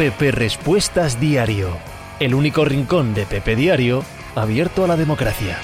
[0.00, 1.76] Pepe Respuestas Diario,
[2.20, 4.02] el único rincón de Pepe Diario
[4.34, 5.58] abierto a la democracia.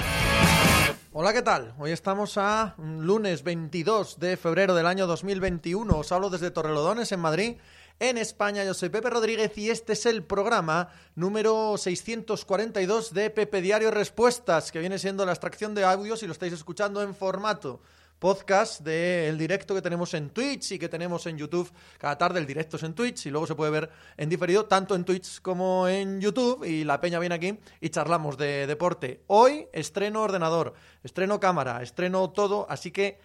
[1.11, 1.73] Hola, ¿qué tal?
[1.79, 5.97] Hoy estamos a lunes 22 de febrero del año 2021.
[5.97, 7.55] Os hablo desde Torrelodones, en Madrid.
[7.99, 13.63] En España, yo soy Pepe Rodríguez y este es el programa número 642 de Pepe
[13.63, 17.81] Diario Respuestas, que viene siendo la extracción de audios y lo estáis escuchando en formato
[18.19, 21.71] podcast del directo que tenemos en Twitch y que tenemos en YouTube.
[21.97, 24.95] Cada tarde el directo es en Twitch y luego se puede ver en diferido tanto
[24.95, 29.23] en Twitch como en YouTube y la peña viene aquí y charlamos de deporte.
[29.27, 33.19] Hoy estreno ordenador, estreno cámara, estreno todo, así que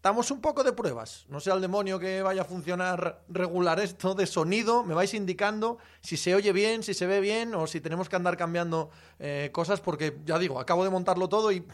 [0.00, 1.26] Estamos un poco de pruebas.
[1.28, 4.82] No sé al demonio que vaya a funcionar regular esto de sonido.
[4.82, 8.16] Me vais indicando si se oye bien, si se ve bien o si tenemos que
[8.16, 8.88] andar cambiando
[9.18, 11.66] eh, cosas porque, ya digo, acabo de montarlo todo y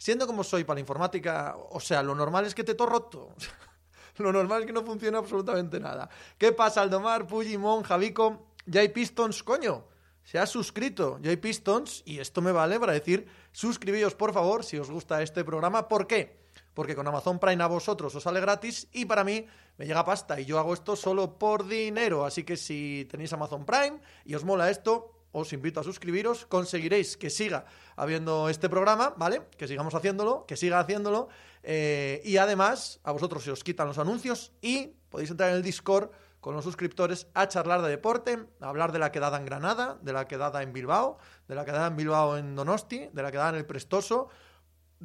[0.00, 3.34] siendo como soy para la informática, o sea, lo normal es que te todo roto.
[4.16, 6.08] lo normal es que no funcione absolutamente nada.
[6.38, 8.46] ¿Qué pasa, Aldomar, Pujimon, Javico?
[8.64, 9.84] Ya hay Pistons, coño.
[10.24, 14.64] Se ha suscrito, ya hay Pistons y esto me vale para decir suscribíos por favor
[14.64, 15.86] si os gusta este programa.
[15.86, 16.40] ¿Por qué?
[16.72, 19.46] Porque con Amazon Prime a vosotros os sale gratis y para mí
[19.76, 22.24] me llega pasta y yo hago esto solo por dinero.
[22.24, 27.16] Así que si tenéis Amazon Prime y os mola esto, os invito a suscribiros, conseguiréis
[27.16, 27.64] que siga
[27.96, 29.42] habiendo este programa, ¿vale?
[29.56, 31.28] Que sigamos haciéndolo, que siga haciéndolo.
[31.62, 35.62] Eh, y además, a vosotros se os quitan los anuncios y podéis entrar en el
[35.62, 39.98] Discord con los suscriptores a charlar de deporte, a hablar de la quedada en Granada,
[40.00, 43.50] de la quedada en Bilbao, de la quedada en Bilbao en Donosti, de la quedada
[43.50, 44.28] en el Prestoso,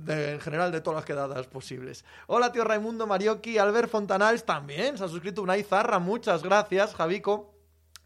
[0.07, 2.03] en general de todas las quedadas posibles.
[2.27, 7.53] Hola tío Raimundo Marioki, Albert Fontanals también, se ha suscrito una izarra, muchas gracias, Javico.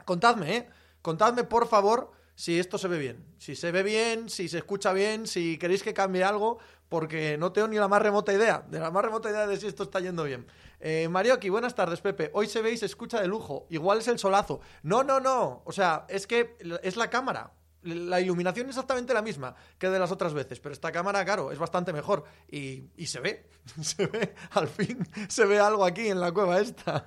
[0.05, 0.69] Contadme, ¿eh?
[1.01, 3.25] Contadme, por favor, si esto se ve bien.
[3.37, 7.51] Si se ve bien, si se escucha bien, si queréis que cambie algo, porque no
[7.51, 9.99] tengo ni la más remota idea, de la más remota idea de si esto está
[9.99, 10.47] yendo bien.
[10.79, 12.31] Eh, Marioki, buenas tardes, Pepe.
[12.33, 13.67] Hoy se ve y se escucha de lujo.
[13.69, 14.61] Igual es el solazo.
[14.83, 15.61] No, no, no.
[15.65, 17.53] O sea, es que es la cámara
[17.83, 21.51] la iluminación es exactamente la misma que de las otras veces, pero esta cámara, claro,
[21.51, 23.49] es bastante mejor y, se ve,
[23.81, 27.03] se ve, al fin, se ve algo aquí en la cueva esta.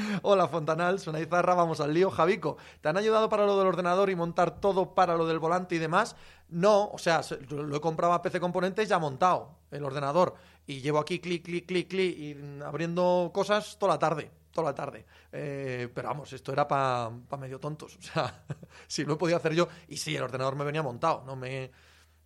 [0.22, 2.10] Hola Fontanal, una izarra, vamos al lío.
[2.10, 5.74] Javico, ¿te han ayudado para lo del ordenador y montar todo para lo del volante
[5.74, 6.16] y demás?
[6.48, 10.34] No, o sea, lo he comprado a PC Componentes ya montado, el ordenador,
[10.66, 14.74] y llevo aquí clic, clic, clic, clic, y abriendo cosas toda la tarde toda la
[14.74, 15.04] tarde.
[15.30, 17.96] Eh, pero vamos, esto era para medio tontos.
[17.96, 18.44] O sea,
[18.88, 21.70] si lo he podido hacer yo, y sí, el ordenador me venía montado, no me,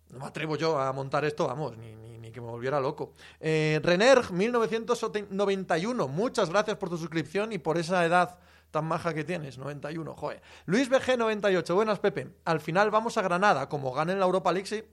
[0.09, 3.11] no me atrevo yo a montar esto, vamos, ni, ni, que me volviera loco.
[3.41, 8.39] Eh, Rener, 1991, muchas gracias por tu suscripción y por esa edad
[8.71, 10.41] tan maja que tienes, 91, joder.
[10.65, 12.29] Luis BG, 98, buenas Pepe.
[12.45, 14.85] Al final vamos a Granada, como ganen la Europa League,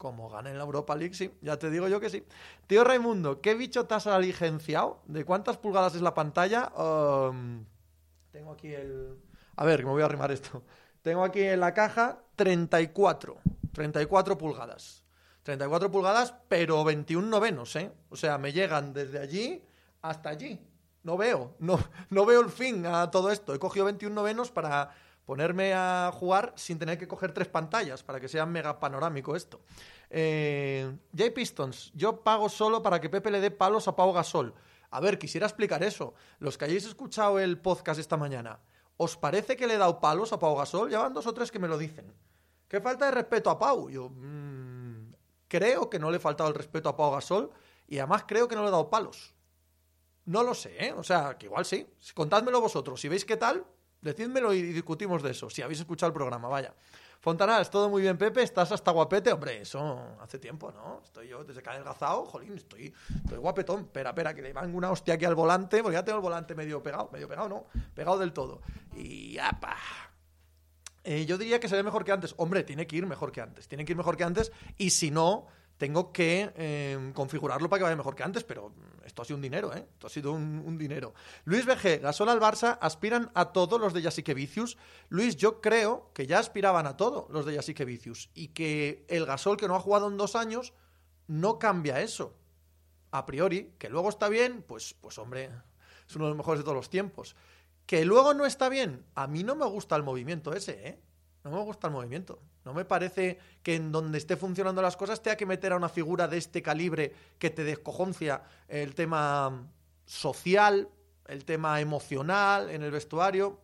[0.00, 2.24] como gane en la Europa League, sí, ya te digo yo que sí.
[2.66, 5.02] Tío Raimundo, ¿qué bicho te has aligenciado?
[5.04, 6.72] ¿De cuántas pulgadas es la pantalla?
[6.74, 7.66] Um,
[8.32, 9.18] tengo aquí el...
[9.56, 10.62] A ver, me voy a arrimar esto.
[11.02, 13.36] Tengo aquí en la caja 34.
[13.74, 15.04] 34 pulgadas.
[15.42, 17.92] 34 pulgadas, pero 21 novenos, ¿eh?
[18.08, 19.62] O sea, me llegan desde allí
[20.00, 20.58] hasta allí.
[21.02, 21.78] No veo, no,
[22.08, 23.54] no veo el fin a todo esto.
[23.54, 24.94] He cogido 21 novenos para
[25.30, 29.60] ponerme a jugar sin tener que coger tres pantallas para que sea mega panorámico esto.
[30.10, 34.52] Eh, J Pistons, yo pago solo para que Pepe le dé palos a Pau Gasol.
[34.90, 36.14] A ver, quisiera explicar eso.
[36.40, 38.58] Los que hayáis escuchado el podcast esta mañana,
[38.96, 40.90] ¿os parece que le he dado palos a Pau Gasol?
[40.90, 42.12] Ya van dos o tres que me lo dicen.
[42.66, 43.88] ¿Qué falta de respeto a Pau?
[43.88, 45.12] Yo mmm,
[45.46, 47.52] creo que no le he faltado el respeto a Pau Gasol
[47.86, 49.32] y además creo que no le he dado palos.
[50.24, 50.92] No lo sé, ¿eh?
[50.92, 51.86] O sea, que igual sí.
[52.14, 53.00] Contádmelo vosotros.
[53.00, 53.64] Si veis qué tal,
[54.00, 56.74] Decídmelo y discutimos de eso, si habéis escuchado el programa, vaya.
[57.20, 61.02] Fontanals, todo muy bien, Pepe, estás hasta guapete, hombre, eso hace tiempo, ¿no?
[61.04, 62.94] Estoy yo desde que he adelgazado, jolín, estoy,
[63.38, 63.82] guapetón.
[63.82, 66.54] Espera, espera, que le van una hostia aquí al volante, porque ya tengo el volante
[66.54, 68.62] medio pegado, medio pegado, no, pegado del todo.
[68.96, 69.76] Y apa.
[71.04, 72.34] Eh, yo diría que se ve mejor que antes.
[72.38, 75.10] Hombre, tiene que ir mejor que antes, tiene que ir mejor que antes, y si
[75.10, 75.46] no,
[75.80, 79.42] tengo que em, configurarlo para que vaya mejor que antes, pero esto ha sido un
[79.42, 79.86] dinero, ¿eh?
[79.94, 81.14] Esto ha sido un, dinero.
[81.44, 84.76] Luis BG, Gasol al Barça, aspiran a todos los de Vicius.
[85.08, 89.56] Luis, yo creo que ya aspiraban a todo los de Vicius y que el Gasol
[89.56, 90.74] que no ha jugado en dos años
[91.28, 92.36] no cambia eso.
[93.10, 95.48] A priori, que luego está bien, pues, pues hombre,
[96.06, 97.36] es uno de los mejores de todos los tiempos.
[97.86, 101.00] Que luego no está bien, a mí no me gusta el movimiento ese, ¿eh?
[101.44, 102.38] No me gusta el movimiento.
[102.64, 105.88] No me parece que en donde esté funcionando las cosas tenga que meter a una
[105.88, 109.66] figura de este calibre que te descojoncia el tema
[110.04, 110.88] social,
[111.26, 113.60] el tema emocional en el vestuario.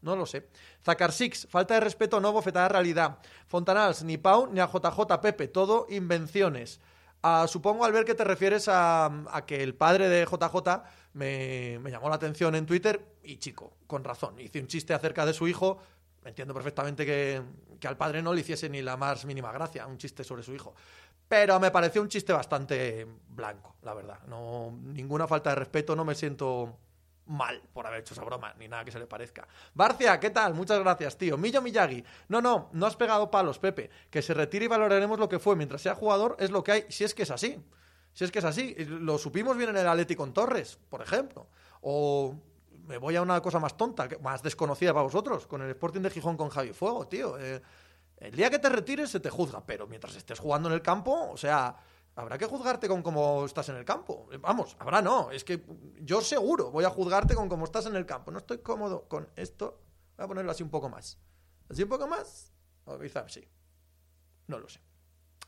[0.00, 0.48] No lo sé.
[0.84, 3.18] Zacar Six, falta de respeto no bofetada realidad.
[3.46, 6.80] Fontanals, ni Pau ni a JJ Pepe, todo invenciones.
[7.22, 10.82] Ah, supongo al ver que te refieres a, a que el padre de JJ
[11.14, 15.24] me, me llamó la atención en Twitter y chico, con razón, hice un chiste acerca
[15.24, 15.78] de su hijo.
[16.24, 17.42] Entiendo perfectamente que,
[17.78, 20.54] que al padre no le hiciese ni la más mínima gracia un chiste sobre su
[20.54, 20.74] hijo.
[21.28, 24.20] Pero me pareció un chiste bastante blanco, la verdad.
[24.26, 26.78] No, ninguna falta de respeto, no me siento
[27.26, 29.46] mal por haber hecho esa broma, ni nada que se le parezca.
[29.72, 30.54] Barcia, ¿qué tal?
[30.54, 31.38] Muchas gracias, tío.
[31.38, 32.04] Millo Miyagi.
[32.28, 33.90] No, no, no has pegado palos, Pepe.
[34.10, 35.56] Que se retire y valoraremos lo que fue.
[35.56, 37.58] Mientras sea jugador, es lo que hay, si es que es así.
[38.12, 38.74] Si es que es así.
[38.86, 41.48] Lo supimos bien en el Atleti con Torres, por ejemplo.
[41.80, 42.34] O
[42.86, 46.10] me voy a una cosa más tonta, más desconocida para vosotros, con el Sporting de
[46.10, 47.38] Gijón con Javi Fuego, tío.
[47.38, 47.60] Eh,
[48.18, 51.30] el día que te retires se te juzga, pero mientras estés jugando en el campo,
[51.30, 51.76] o sea,
[52.16, 54.28] habrá que juzgarte con cómo estás en el campo.
[54.40, 55.64] Vamos, habrá no, es que
[56.00, 58.30] yo seguro voy a juzgarte con cómo estás en el campo.
[58.30, 59.80] No estoy cómodo con esto.
[60.16, 61.18] Voy a ponerlo así un poco más.
[61.68, 62.52] ¿Así un poco más?
[62.84, 63.46] O quizás sí.
[64.46, 64.80] No lo sé.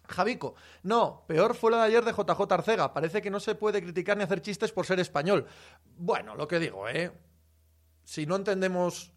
[0.08, 2.92] Javico, no, peor fue lo de ayer de JJ Arcega.
[2.92, 5.46] Parece que no se puede criticar ni hacer chistes por ser español.
[5.96, 7.12] Bueno, lo que digo, ¿eh?
[8.06, 9.12] Si no entendemos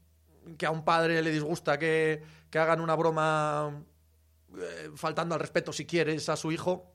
[0.58, 3.84] que a un padre le disgusta que, que hagan una broma
[4.58, 6.92] eh, faltando al respeto, si quieres, a su hijo,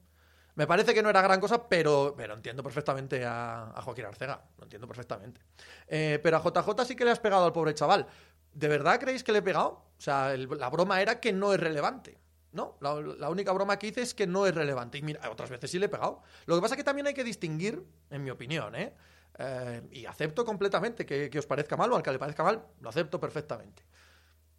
[0.56, 4.44] me parece que no era gran cosa, pero, pero entiendo perfectamente a, a Joaquín Arcega.
[4.58, 5.40] Lo entiendo perfectamente.
[5.86, 8.08] Eh, pero a JJ sí que le has pegado al pobre chaval.
[8.52, 9.68] ¿De verdad creéis que le he pegado?
[9.96, 12.18] O sea, la broma era que no es relevante.
[12.50, 14.98] No, la, la única broma que hice es que no es relevante.
[14.98, 16.22] Y mira, otras veces sí le he pegado.
[16.46, 18.94] Lo que pasa es que también hay que distinguir, en mi opinión, ¿eh?
[19.36, 22.88] Eh, y acepto completamente que, os parezca mal o al que le parezca mal, lo
[22.88, 23.82] acepto perfectamente.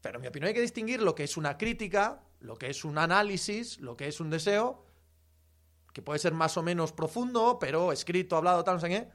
[0.01, 2.83] Pero en mi opinión hay que distinguir lo que es una crítica, lo que es
[2.83, 4.85] un análisis, lo que es un deseo,
[5.93, 9.09] que puede ser más o menos profundo, pero escrito, hablado, tal, no sé qué,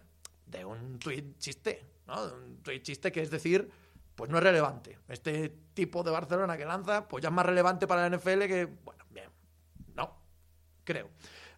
[0.46, 2.26] de un tuit chiste, ¿no?
[2.26, 3.70] De un tuit chiste que es decir,
[4.14, 4.98] pues no es relevante.
[5.08, 8.64] Este tipo de Barcelona que lanza, pues ya es más relevante para la NFL que,
[8.64, 9.30] bueno, bien,
[9.94, 10.16] no,
[10.84, 11.10] creo.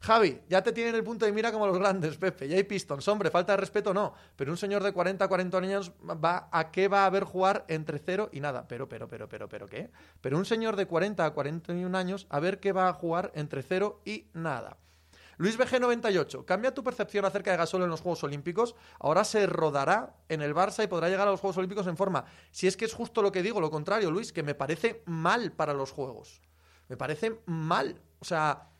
[0.02, 2.48] Javi, ya te tienen el punto de mira como los grandes, Pepe.
[2.48, 3.06] Ya hay Pistons.
[3.06, 4.12] Hombre, falta de respeto no.
[4.34, 8.00] Pero un señor de 40 40 años va a qué va a ver jugar entre
[8.00, 8.66] cero y nada.
[8.66, 9.90] Pero, pero, pero, pero, pero, ¿qué?
[10.20, 13.62] Pero un señor de 40 a 41 años a ver qué va a jugar entre
[13.62, 14.76] cero y nada.
[15.36, 18.74] Luis BG98, cambia tu percepción acerca de Gasol en los Juegos Olímpicos.
[18.98, 22.24] Ahora se rodará en el Barça y podrá llegar a los Juegos Olímpicos en forma.
[22.50, 25.52] Si es que es justo lo que digo, lo contrario, Luis, que me parece mal
[25.52, 26.42] para los Juegos.
[26.88, 28.02] Me parece mal.
[28.18, 28.71] O sea,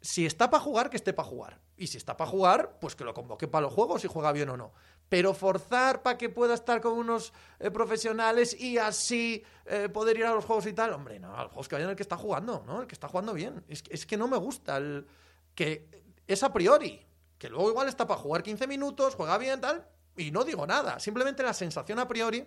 [0.00, 1.60] si está para jugar, que esté para jugar.
[1.76, 4.48] Y si está para jugar, pues que lo convoque para los juegos si juega bien
[4.50, 4.72] o no.
[5.08, 10.24] Pero forzar para que pueda estar con unos eh, profesionales y así eh, poder ir
[10.24, 12.16] a los juegos y tal, hombre, no, a los juegos que vayan el que está
[12.16, 12.82] jugando, ¿no?
[12.82, 13.64] El que está jugando bien.
[13.68, 15.06] Es, que- es que no me gusta el
[15.54, 15.88] que
[16.26, 17.04] es a priori,
[17.38, 19.86] que luego igual está para jugar 15 minutos, juega bien, tal,
[20.16, 21.00] y no digo nada.
[21.00, 22.46] Simplemente la sensación a priori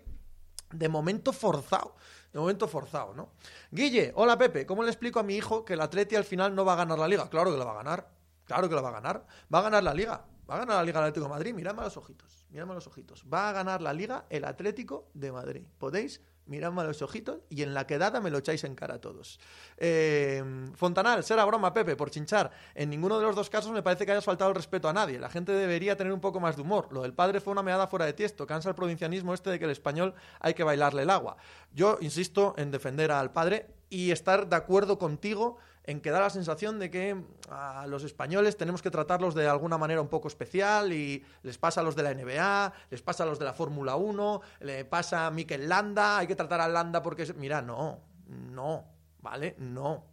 [0.72, 1.96] de momento forzado.
[2.34, 3.30] De momento forzado, ¿no?
[3.70, 6.66] Guille, hola Pepe, ¿cómo le explico a mi hijo que el Atleti al final no
[6.66, 7.30] va a ganar la liga?
[7.30, 8.10] Claro que la va a ganar.
[8.46, 9.26] Claro que la va a ganar.
[9.54, 10.26] Va a ganar la liga.
[10.50, 11.54] Va a ganar la liga el Atlético de Madrid.
[11.54, 12.48] Miradme los ojitos.
[12.50, 13.24] Miradme los ojitos.
[13.32, 15.64] Va a ganar la liga el Atlético de Madrid.
[15.78, 16.22] ¿Podéis?
[16.46, 19.40] Miradme a los ojitos y en la quedada me lo echáis en cara a todos.
[19.78, 20.44] Eh,
[20.76, 22.52] Fontanal, será broma, Pepe, por chinchar.
[22.76, 25.20] En ninguno de los dos casos me parece que hayas faltado el respeto a nadie.
[25.20, 26.90] La gente debería tener un poco más de humor.
[26.92, 28.46] Lo del padre fue una meada fuera de tiesto.
[28.46, 31.38] Cansa el provincianismo este de que el español hay que bailarle el agua.
[31.74, 36.30] Yo insisto en defender al padre y estar de acuerdo contigo en que da la
[36.30, 40.94] sensación de que a los españoles tenemos que tratarlos de alguna manera un poco especial
[40.94, 43.96] y les pasa a los de la NBA, les pasa a los de la Fórmula
[43.96, 47.24] 1, le pasa a Mikel Landa, hay que tratar a Landa porque...
[47.24, 48.86] es- Mira, no, no,
[49.22, 49.56] ¿vale?
[49.60, 50.06] No.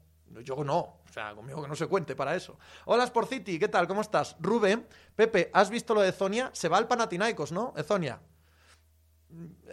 [0.44, 2.56] Yo no, o sea, conmigo que no se cuente para eso.
[2.84, 3.88] Hola Sportcity, ¿qué tal?
[3.88, 4.36] ¿Cómo estás?
[4.38, 6.50] Rubén, Pepe, ¿has visto lo de Zonia?
[6.52, 7.74] Se va al Panathinaikos, ¿no?
[7.76, 8.20] Ezonia.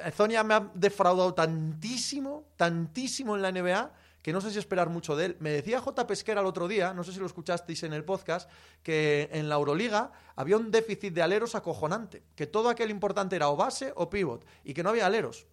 [0.03, 5.15] Ezonia me ha defraudado tantísimo, tantísimo en la NBA, que no sé si esperar mucho
[5.15, 5.37] de él.
[5.39, 6.05] Me decía J.
[6.07, 8.49] Pesquera el otro día, no sé si lo escuchasteis en el podcast,
[8.83, 13.49] que en la Euroliga había un déficit de aleros acojonante, que todo aquel importante era
[13.49, 15.47] o base o pivot, y que no había aleros.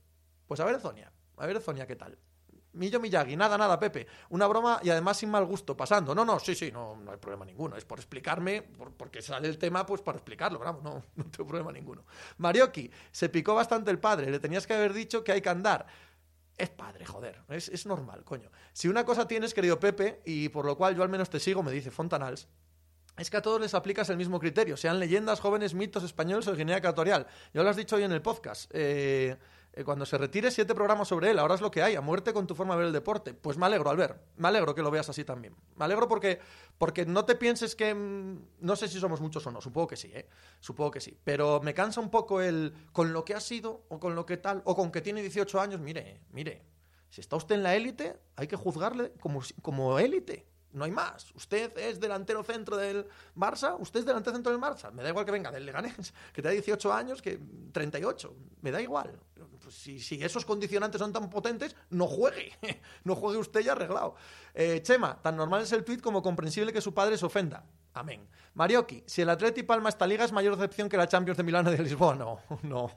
[0.47, 2.19] Pues a ver Ezonia, a ver Ezonia qué tal.
[2.73, 4.05] Millo Miyagi, nada, nada, Pepe.
[4.31, 6.13] Una broma y además sin mal gusto, pasando.
[6.13, 7.77] No, no, sí, sí, no, no hay problema ninguno.
[7.77, 11.47] Es por explicarme, por- porque sale el tema, pues para explicarlo, bravo, no, no tengo
[11.47, 12.05] problema ninguno.
[12.39, 15.87] Marioki, se picó bastante el padre, le tenías que haber dicho que hay que andar.
[16.57, 18.51] Es padre, joder, es, es normal, coño.
[18.73, 21.63] Si una cosa tienes, querido Pepe, y por lo cual yo al menos te sigo,
[21.63, 22.49] me dice Fontanals,
[23.17, 26.55] es que a todos les aplicas el mismo criterio, sean leyendas, jóvenes, mitos españoles o
[26.55, 27.27] Guinea Ecuatorial.
[27.53, 28.71] Ya lo has dicho hoy en el podcast.
[28.75, 29.37] Eh,
[29.77, 31.39] eh, cuando se retire, siete programas sobre él.
[31.39, 33.35] Ahora es lo que hay, a muerte con tu forma de ver el deporte.
[33.35, 34.21] Pues me alegro, Albert.
[34.37, 35.57] Me alegro que lo veas así también.
[35.77, 36.39] Me alegro porque,
[36.79, 37.95] porque no te pienses que.
[37.95, 40.29] mm, No sé si somos muchos o no, supongo que sí, ¿eh?
[40.61, 41.19] Supongo que sí.
[41.25, 42.73] Pero me cansa un poco el.
[42.93, 45.61] Con lo que ha sido, o con lo que tal, o con que tiene 18
[45.61, 46.63] años, mire, mire.
[47.11, 50.47] Si está usted en la élite, hay que juzgarle como, como élite.
[50.75, 51.33] No hay más.
[51.35, 54.91] Usted es delantero centro del Barça, usted es delantero centro del Barça.
[54.91, 57.39] Me da igual que venga del Leganés, que tenga 18 años, que
[57.73, 58.35] 38.
[58.61, 59.13] Me da igual.
[59.63, 62.53] Pues si, esos condicionantes son tan potentes, no juegue.
[63.05, 64.17] no juegue usted ya arreglado.
[64.53, 67.65] Eh, Chema, tan normal es el tweet como comprensible que su padre se ofenda.
[67.95, 68.27] Amén.
[68.55, 71.69] Marioki, si el Atleti palma esta liga es mayor decepción que la Champions de Milán
[71.69, 72.17] y de Lisboa.
[72.17, 72.91] No, no.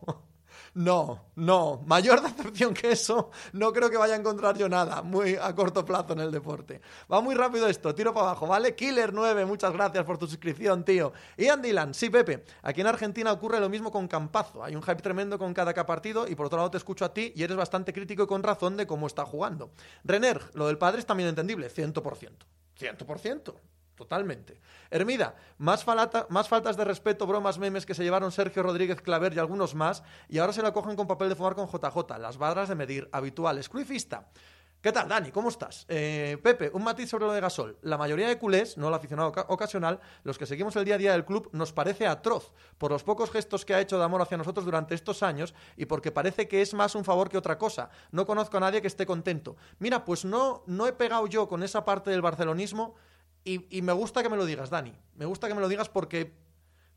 [0.74, 1.84] No, no.
[1.86, 5.86] Mayor decepción que eso, no creo que vaya a encontrar yo nada muy a corto
[5.86, 6.82] plazo en el deporte.
[7.12, 8.76] Va muy rápido esto, tiro para abajo, ¿vale?
[8.76, 11.14] Killer9, muchas gracias por tu suscripción, tío.
[11.38, 12.44] Ian Dylan, sí, Pepe.
[12.64, 14.64] Aquí en Argentina ocurre lo mismo con Campazo.
[14.64, 17.34] Hay un hype tremendo con cada partido y por otro lado te escucho a ti
[17.36, 19.72] y eres bastante crítico y con razón de cómo está jugando.
[20.04, 22.46] Renner, lo del padre es también entendible, 100%.
[22.80, 23.54] 100%.
[23.98, 24.62] Totalmente.
[24.92, 25.84] Hermida, más,
[26.30, 30.04] más, faltas de respeto, bromas, memes que se llevaron Sergio Rodríguez Claver y algunos más,
[30.30, 33.10] y ahora se la cogen con papel de fumar con JJ, las barras de medir
[33.12, 33.70] habituales.
[33.70, 34.28] Cruifista.
[34.80, 35.32] ¿Qué tal, Dani?
[35.32, 35.88] ¿Cómo estás?
[35.90, 37.80] Eh, Pepe, un matiz sobre lo de Gasol.
[37.82, 41.12] La mayoría de culés, no el aficionado ocasional, los que seguimos el día a día
[41.14, 44.38] del club, nos parece atroz por los pocos gestos que ha hecho de amor hacia
[44.38, 47.90] nosotros durante estos años y porque parece que es más un favor que otra cosa.
[48.12, 49.58] No conozco a nadie que esté contento.
[49.80, 52.94] Mira, pues no, no he pegado yo con esa parte del barcelonismo
[53.48, 54.94] y, me gusta que me lo digas, Dani.
[55.16, 56.34] Me gusta que me lo digas porque,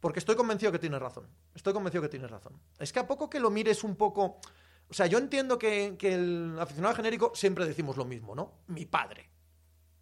[0.01, 1.29] porque estoy convencido que tienes razón.
[1.55, 2.61] Estoy convencido que tienes razón.
[2.79, 4.41] Es que a poco que lo mires un poco...
[4.89, 8.63] O sea, yo entiendo que, el aficionado genérico siempre decimos lo mismo, ¿no?
[8.67, 9.31] Mi padre.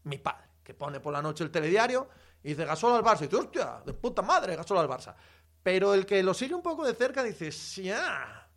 [0.04, 0.46] Mi padre.
[0.64, 2.08] Que pone por la noche el telediario
[2.42, 3.20] y dice Gasol al Barça.
[3.20, 5.14] Y dice, hostia, de puta madre, Gasol al Barça.
[5.62, 7.50] Pero el que lo sigue un poco de cerca dice,
[7.82, 8.48] ya,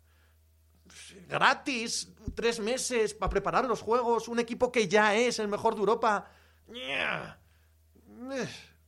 [1.28, 5.80] gratis, tres meses para preparar los juegos, un equipo que ya es el mejor de
[5.80, 6.30] Europa.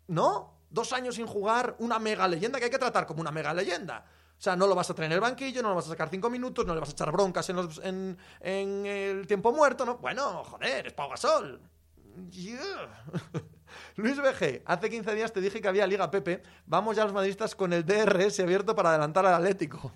[0.09, 0.59] ¿No?
[0.71, 4.05] Dos años sin jugar, una mega leyenda que hay que tratar como una mega leyenda.
[4.37, 6.11] O sea, no lo vas a traer en el banquillo, no lo vas a sacar
[6.11, 9.99] cinco minutos, no le vas a echar broncas en, en, el tiempo muerto, ¿no?
[9.99, 11.61] Bueno, joder, es Pau Gasol.
[13.97, 16.43] Luis BG, hace 15 días te dije que había Liga Pepe.
[16.67, 19.93] Vamos ya los madridistas con el DRS abierto para adelantar al Atlético.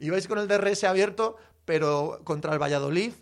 [0.00, 3.12] Ibais con el DRS abierto, pero contra el Valladolid.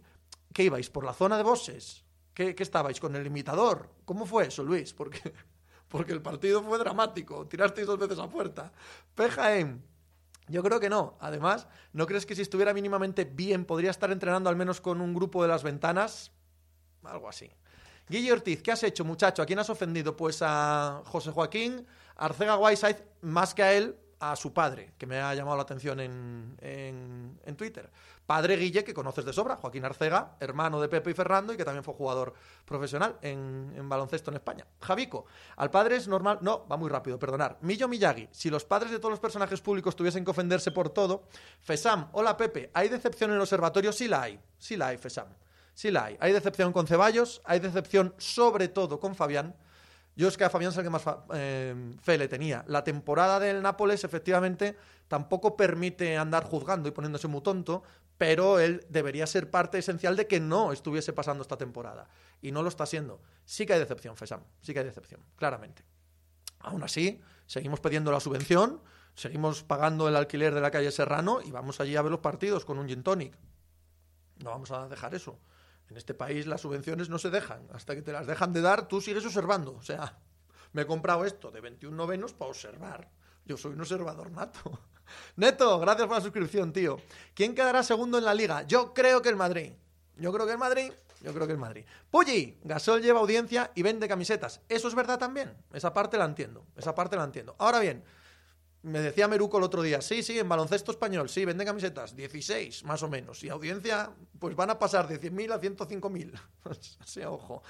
[0.53, 0.91] ¿Qué ibais?
[0.91, 2.05] ¿Por la zona de bosses?
[2.35, 3.01] ¿Qué, estabais?
[3.01, 3.91] ¿Con el imitador?
[4.05, 4.93] ¿Cómo fue eso, Luis?
[4.95, 5.33] Porque,
[5.93, 7.47] porque el partido fue dramático.
[7.47, 8.73] Tirasteis dos veces a puerta.
[9.15, 9.79] PJM.
[10.49, 11.19] Yo creo que no.
[11.21, 15.13] Además, ¿no crees que si estuviera mínimamente bien podría estar entrenando al menos con un
[15.13, 16.33] grupo de las ventanas?
[17.05, 17.51] Algo así.
[18.09, 19.43] Guille Ortiz, ¿qué has hecho, muchacho?
[19.43, 20.17] ¿A quién has ofendido?
[20.17, 25.21] Pues a José Joaquín, Arcega Whiteside, más que a él, a su padre, que me
[25.21, 27.91] ha llamado la atención en, en, Twitter.
[28.27, 31.65] Padre Guille, que conoces de sobra, Joaquín Arcega, hermano de Pepe y Fernando y que
[31.65, 32.33] también fue jugador
[32.65, 34.67] profesional en, baloncesto en España.
[34.81, 35.27] Javico,
[35.57, 36.39] al padre es normal.
[36.41, 37.59] No, va muy rápido, perdonar.
[37.61, 41.25] Millo Miyagi, si los padres de todos los personajes públicos tuviesen que ofenderse por todo.
[41.61, 43.93] Fesam, hola Pepe, ¿hay decepción en el observatorio?
[43.93, 45.27] Sí la hay, sí la hay, Fesam.
[45.75, 46.17] Sí la hay.
[46.21, 49.55] Hay decepción con Ceballos, hay decepción sobre todo con Fabián.
[50.15, 51.03] Yo es que a Fabián es el que más
[51.33, 52.65] eh, fe le tenía.
[52.69, 54.77] La temporada del Nápoles, efectivamente,
[55.09, 57.83] tampoco permite andar juzgando y poniéndose muy tonto,
[58.23, 62.09] pero él debería ser parte esencial de que no estuviese pasando esta temporada.
[62.41, 63.21] Y no lo está siendo.
[63.45, 64.45] Sí que hay decepción, Fesam.
[64.61, 65.85] Sí que hay decepción, claramente.
[66.61, 68.81] Aún así, seguimos pidiendo la subvención,
[69.17, 72.65] seguimos pagando el alquiler de la calle Serrano y vamos allí a ver los partidos
[72.65, 73.37] con un gin tonic.
[74.45, 75.41] No vamos a dejar eso.
[75.91, 77.67] En este país las subvenciones no se dejan.
[77.73, 79.75] Hasta que te las dejan de dar, tú sigues observando.
[79.75, 80.21] O sea,
[80.75, 83.11] me he comprado esto de 21 novenos para observar.
[83.45, 84.79] Yo soy un observador nato.
[85.37, 87.01] Neto, gracias por la suscripción, tío.
[87.35, 88.63] ¿Quién quedará segundo en la liga?
[88.63, 89.73] Yo creo que el Madrid.
[90.17, 90.93] Yo creo que el Madrid.
[91.23, 91.85] Yo creo que el Madrid.
[92.11, 94.61] Pulli, Gasol lleva audiencia y vende camisetas.
[94.69, 95.55] Eso es verdad también.
[95.73, 96.65] Esa parte la entiendo.
[96.77, 97.55] Esa parte la entiendo.
[97.59, 98.03] Ahora bien,
[98.83, 102.85] me decía Meruco el otro día, sí, sí, en baloncesto español, sí, venden camisetas, 16
[102.85, 103.43] más o menos.
[103.45, 104.11] Y audiencia,
[104.41, 106.41] pues van a pasar de 100.000 a 105.000.
[107.05, 107.63] sí, ojo.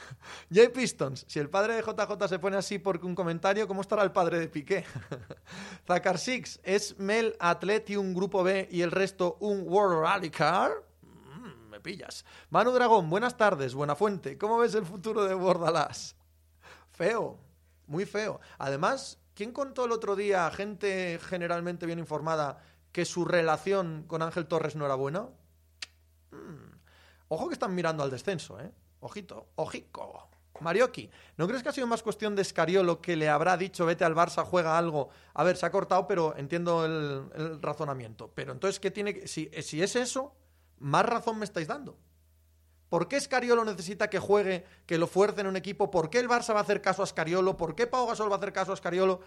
[0.52, 4.02] Jay Pistons, si el padre de JJ se pone así porque un comentario, ¿cómo estará
[4.02, 4.84] el padre de Piqué?
[5.86, 10.72] Zacar Six, ¿es Mel Atleti un grupo B y el resto un World Rally Car?
[11.02, 12.24] Mm, me pillas.
[12.48, 14.38] Manu Dragón, buenas tardes, buena fuente.
[14.38, 16.16] ¿Cómo ves el futuro de Bordalás?
[16.90, 17.38] Feo,
[17.86, 18.40] muy feo.
[18.56, 22.62] Además, ¿Quién contó el otro día, gente generalmente bien informada,
[22.92, 25.28] que su relación con Ángel Torres no era buena?
[26.30, 26.78] Hmm.
[27.28, 28.70] Ojo que están mirando al descenso, ¿eh?
[29.00, 30.28] Ojito, ojico.
[30.60, 34.04] Marioki, ¿no crees que ha sido más cuestión de Escariolo que le habrá dicho vete
[34.04, 35.08] al Barça, juega algo?
[35.34, 38.30] A ver, se ha cortado, pero entiendo el, razonamiento.
[38.34, 39.26] Pero entonces, ¿qué tiene que.?
[39.26, 40.32] Si es eso,
[40.78, 41.98] más razón me estáis dando.
[42.94, 45.90] ¿Por qué Escariolo necesita que juegue, que lo fuerce en un equipo?
[45.90, 47.56] ¿Por qué el Barça va a hacer caso a Escariolo?
[47.56, 49.20] ¿Por qué Pau Gasol va a hacer caso a Escariolo?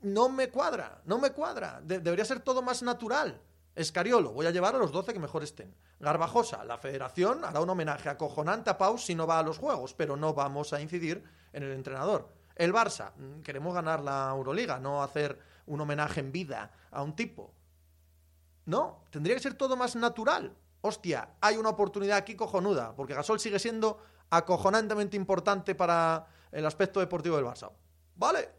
[0.00, 1.80] No me cuadra, no me cuadra.
[1.80, 3.40] debería ser todo más natural.
[3.76, 5.72] Escariolo, voy a llevar a los 12 que mejor estén.
[6.00, 9.94] Garbajosa, la federación hará un homenaje acojonante a Pau si no va a los juegos,
[9.94, 11.22] pero no vamos a incidir
[11.52, 12.30] en el entrenador.
[12.56, 17.14] El Barça, mm, queremos ganar la Euroliga, no hacer un homenaje en vida a un
[17.14, 17.54] tipo.
[18.64, 20.56] No, tendría que ser todo más natural.
[20.82, 23.98] Hostia, hay una oportunidad aquí cojonuda, porque Gasol sigue siendo
[24.30, 27.70] acojonantemente importante para el aspecto deportivo del Barça.
[28.16, 28.50] Vale,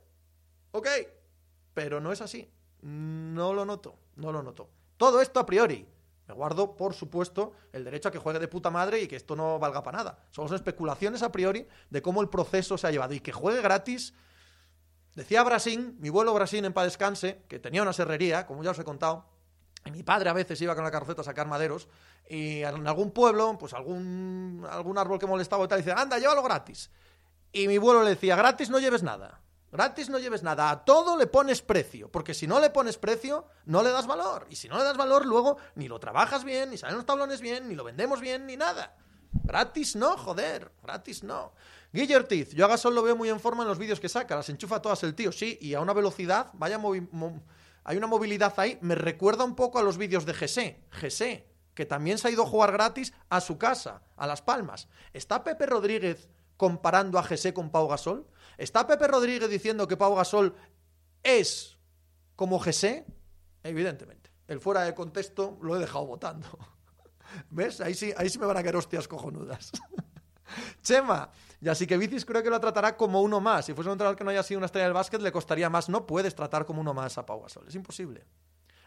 [0.72, 0.88] ok,
[1.74, 2.50] pero no es así.
[2.82, 4.70] No lo noto, no lo noto.
[4.98, 5.88] Todo esto a priori.
[6.27, 9.36] Me guardo, por supuesto, el derecho a que juegue de puta madre y que esto
[9.36, 10.20] no valga para nada.
[10.32, 13.13] Son especulaciones a priori de cómo el proceso se ha llevado.
[13.13, 14.13] Y que juegue gratis.
[15.15, 18.80] Decía Brasil, mi vuelo Brasil en paz descanse, que tenía una serrería, como ya os
[18.80, 19.25] he contado,
[19.92, 21.88] mi padre a veces iba con la carroceta a sacar maderos,
[22.30, 26.44] y en algún pueblo, pues algún, algún árbol que molestaba y tal, dice, anda, llévalo
[26.44, 26.90] gratis.
[27.52, 29.42] Y mi vuelo le decía, gratis no lleves nada.
[29.72, 33.48] Gratis no lleves nada, a todo le pones precio, porque si no le pones precio,
[33.66, 34.46] no le das valor.
[34.52, 37.42] Y si no le das valor, luego ni lo trabajas bien, ni salen los tablones
[37.42, 38.96] bien, ni lo vendemos bien, ni nada.
[39.32, 41.54] Gratis no, joder, gratis no.
[41.92, 44.36] Guille Ortiz, yo a Gasol lo veo muy en forma en los vídeos que saca,
[44.36, 46.80] las enchufa todas el tío, sí, y a una velocidad, vaya
[47.84, 51.86] hay una movilidad ahí, me recuerda un poco a los vídeos de Gesé, Gesé, que
[51.86, 54.88] también se ha ido a jugar gratis a su casa, a Las Palmas.
[55.12, 58.28] ¿Está Pepe Rodríguez comparando a Gesé con Pau Gasol?
[58.58, 60.56] ¿Está Pepe Rodríguez diciendo que Pau Gasol
[61.24, 61.78] es
[62.36, 63.06] como Gesé?
[63.63, 64.32] Evidentemente.
[64.48, 66.48] El fuera de contexto lo he dejado votando.
[67.50, 67.82] ¿Ves?
[67.82, 69.72] Ahí sí, ahí sí me van a caer hostias cojonudas.
[70.81, 71.29] Chema,
[71.62, 73.65] y así que Vicis creo que lo tratará como uno más.
[73.65, 75.88] Si fuese un entrenador que no haya sido una estrella del básquet, le costaría más.
[75.88, 77.67] No puedes tratar como uno más a Pau Gasol.
[77.67, 78.25] Es imposible.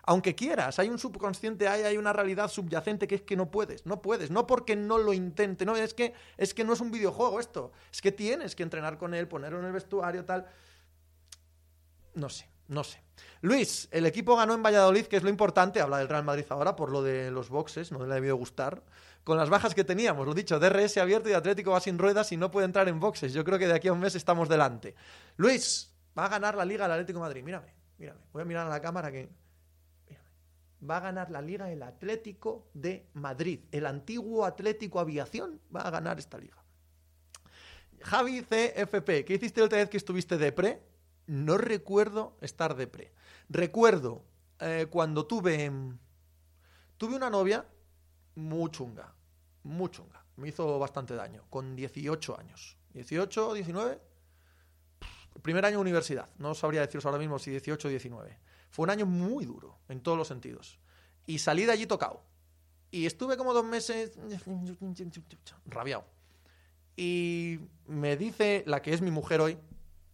[0.03, 3.87] Aunque quieras, hay un subconsciente, hay, hay una realidad subyacente que es que no puedes,
[3.87, 6.93] no puedes, no porque no lo intente, no, es que, es que no es un
[6.93, 10.47] videojuego esto, es que tienes que entrenar con él, ponerlo en el vestuario, tal.
[12.15, 13.03] No sé, no sé.
[13.41, 16.77] Luis, el equipo ganó en Valladolid, que es lo importante, habla del Real Madrid ahora
[16.77, 18.85] por lo de los boxes, no le ha debido gustar,
[19.27, 22.37] con las bajas que teníamos, lo dicho, DRS abierto y Atlético va sin ruedas y
[22.37, 23.33] no puede entrar en boxes.
[23.33, 24.95] Yo creo que de aquí a un mes estamos delante.
[25.37, 28.69] Luis, va a ganar la Liga el Atlético de Madrid, mírame, mírame, voy a mirar
[28.69, 29.29] a la cámara que
[30.89, 33.63] va a ganar la liga el Atlético de Madrid.
[33.73, 36.63] El antiguo Atlético Aviación va a ganar esta liga.
[38.03, 40.83] Javi CFP, ¿qué hiciste la otra vez que estuviste de pre?
[41.27, 43.13] No recuerdo estar de pre.
[43.49, 44.23] Recuerdo
[44.61, 45.73] eh, cuando tuve.
[46.97, 47.67] Tuve una novia
[48.37, 49.16] muy chunga.
[49.67, 50.25] Muy chunga.
[50.37, 51.45] Me hizo bastante daño.
[51.51, 52.77] Con 18 años.
[52.95, 54.01] 18, 19.
[55.43, 56.29] Primer año de universidad.
[56.39, 58.39] No sabría deciros ahora mismo si 18 o 19.
[58.71, 60.79] Fue un año muy duro, en todos los sentidos.
[61.27, 62.23] Y salí de allí tocado.
[62.93, 64.13] Y estuve como dos meses
[65.67, 66.05] rabiado.
[66.97, 69.59] Y me dice la que es mi mujer hoy,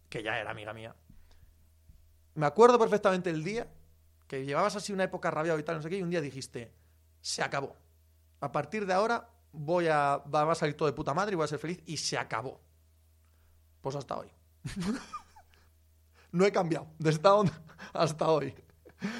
[0.09, 0.95] que ya era amiga mía.
[2.33, 3.67] Me acuerdo perfectamente el día
[4.27, 6.71] que llevabas así una época rabiado y tal, no sé qué, y un día dijiste,
[7.21, 7.75] se acabó.
[8.39, 11.45] A partir de ahora voy a, va a salir todo de puta madre y voy
[11.45, 12.59] a ser feliz y se acabó.
[13.81, 14.27] Pues hasta hoy.
[16.31, 17.21] no he cambiado, desde
[17.93, 18.53] hasta hoy.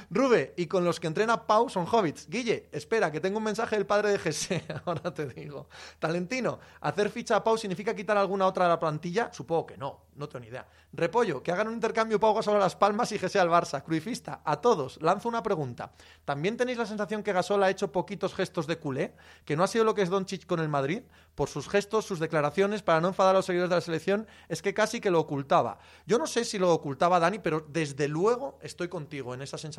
[0.09, 2.27] Rube, y con los que entrena Pau son hobbits.
[2.29, 4.63] Guille, espera, que tengo un mensaje del padre de Jesse.
[4.85, 5.67] Ahora te digo.
[5.99, 9.31] Talentino, ¿hacer ficha a Pau significa quitar alguna otra de la plantilla?
[9.33, 10.67] Supongo que no, no tengo ni idea.
[10.95, 13.83] Repollo, que hagan un intercambio Pau Gasol a Las Palmas y Jesse al Barça.
[13.83, 15.91] Cruifista, a todos, lanzo una pregunta.
[16.23, 19.15] ¿También tenéis la sensación que Gasol ha hecho poquitos gestos de culé?
[19.43, 21.01] ¿Que no ha sido lo que es Doncic con el Madrid?
[21.33, 24.61] Por sus gestos, sus declaraciones, para no enfadar a los seguidores de la selección, es
[24.61, 25.79] que casi que lo ocultaba.
[26.05, 29.72] Yo no sé si lo ocultaba Dani, pero desde luego estoy contigo en esa sensación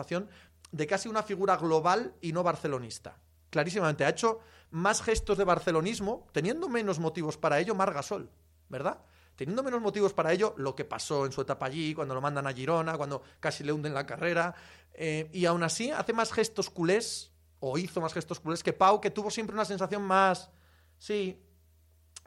[0.72, 3.16] de casi una figura global y no barcelonista.
[3.50, 8.28] Clarísimamente, ha hecho más gestos de barcelonismo, teniendo menos motivos para ello, Margasol,
[8.68, 8.98] ¿verdad?
[9.37, 12.46] Teniendo menos motivos para ello, lo que pasó en su etapa allí, cuando lo mandan
[12.46, 14.54] a Girona, cuando casi le hunden la carrera,
[14.92, 17.30] eh, y aún así hace más gestos culés,
[17.61, 20.50] o hizo más gestos culés que Pau, que tuvo siempre una sensación más,
[20.98, 21.40] sí,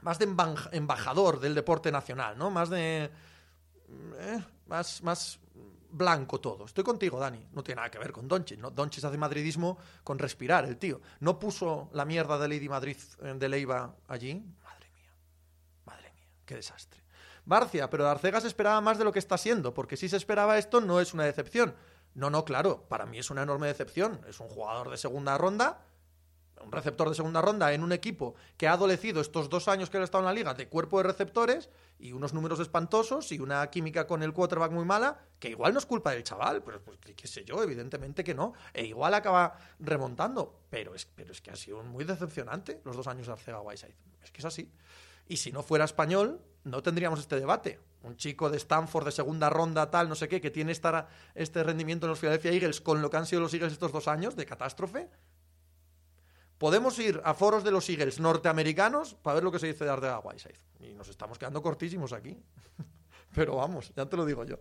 [0.02, 0.28] más de
[0.72, 2.50] embajador del deporte nacional, ¿no?
[2.50, 3.12] Más de...
[4.20, 5.40] Eh, más, más
[5.90, 6.66] blanco todo.
[6.66, 7.48] Estoy contigo, Dani.
[7.54, 8.58] No tiene nada que ver con Donchis.
[8.58, 8.72] ¿no?
[8.72, 11.02] Donchis hace madridismo con respirar, el tío.
[11.20, 14.36] No puso la mierda de Lady Madrid eh, de Leiva allí.
[14.64, 15.12] Madre mía.
[15.86, 16.28] Madre mía.
[16.46, 17.04] Qué desastre.
[17.46, 20.58] Barcia, pero Arcega se esperaba más de lo que está siendo, porque si se esperaba
[20.58, 21.76] esto no es una decepción.
[22.14, 24.20] No, no, claro, para mí es una enorme decepción.
[24.28, 25.86] Es un jugador de segunda ronda
[26.64, 29.98] un receptor de segunda ronda en un equipo que ha adolecido estos dos años que
[29.98, 33.68] ha estado en la liga de cuerpo de receptores y unos números espantosos y una
[33.70, 37.00] química con el quarterback muy mala, que igual no es culpa del chaval, pero pues,
[37.00, 41.52] qué sé yo, evidentemente que no, e igual acaba remontando, pero es, pero es que
[41.52, 44.72] ha sido muy decepcionante los dos años de Arcega Whiteside, es que es así.
[45.28, 47.80] Y si no fuera español, no tendríamos este debate.
[48.04, 51.64] Un chico de Stanford de segunda ronda, tal, no sé qué, que tiene esta, este
[51.64, 54.36] rendimiento en los Philadelphia Eagles con lo que han sido los Eagles estos dos años
[54.36, 55.10] de catástrofe.
[56.58, 59.92] Podemos ir a foros de los Eagles norteamericanos para ver lo que se dice de
[59.92, 60.58] Ardega Whiteside.
[60.80, 62.38] Y nos estamos quedando cortísimos aquí.
[63.36, 64.58] Pero vamos, ya te lo digo yo.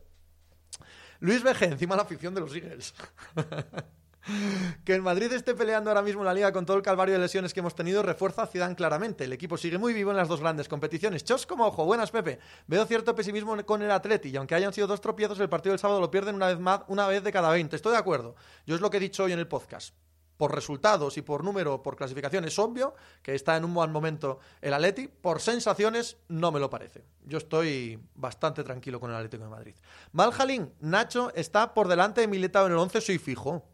[1.20, 2.94] Luis BG, encima la afición de los Eagles.
[4.84, 7.54] que el Madrid esté peleando ahora mismo la liga con todo el calvario de lesiones
[7.54, 9.24] que hemos tenido refuerza a Zidane claramente.
[9.24, 11.24] El equipo sigue muy vivo en las dos grandes competiciones.
[11.24, 12.40] Chos como ojo, buenas Pepe.
[12.66, 15.78] Veo cierto pesimismo con el Atleti y aunque hayan sido dos tropiezos, el partido del
[15.78, 17.74] sábado lo pierden una vez más, una vez de cada 20.
[17.74, 18.34] Estoy de acuerdo.
[18.66, 19.94] Yo es lo que he dicho hoy en el podcast
[20.36, 24.38] por resultados y por número, por clasificación, es obvio que está en un buen momento
[24.60, 25.08] el Atleti.
[25.08, 27.04] Por sensaciones, no me lo parece.
[27.24, 29.74] Yo estoy bastante tranquilo con el Atlético de Madrid.
[30.12, 33.64] Maljalín, Nacho está por delante de Militao en el 11, soy fijo.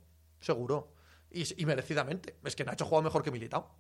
[0.40, 0.92] Seguro.
[1.30, 2.36] Y, merecidamente.
[2.44, 3.74] Es que Nacho juega mejor que Militao.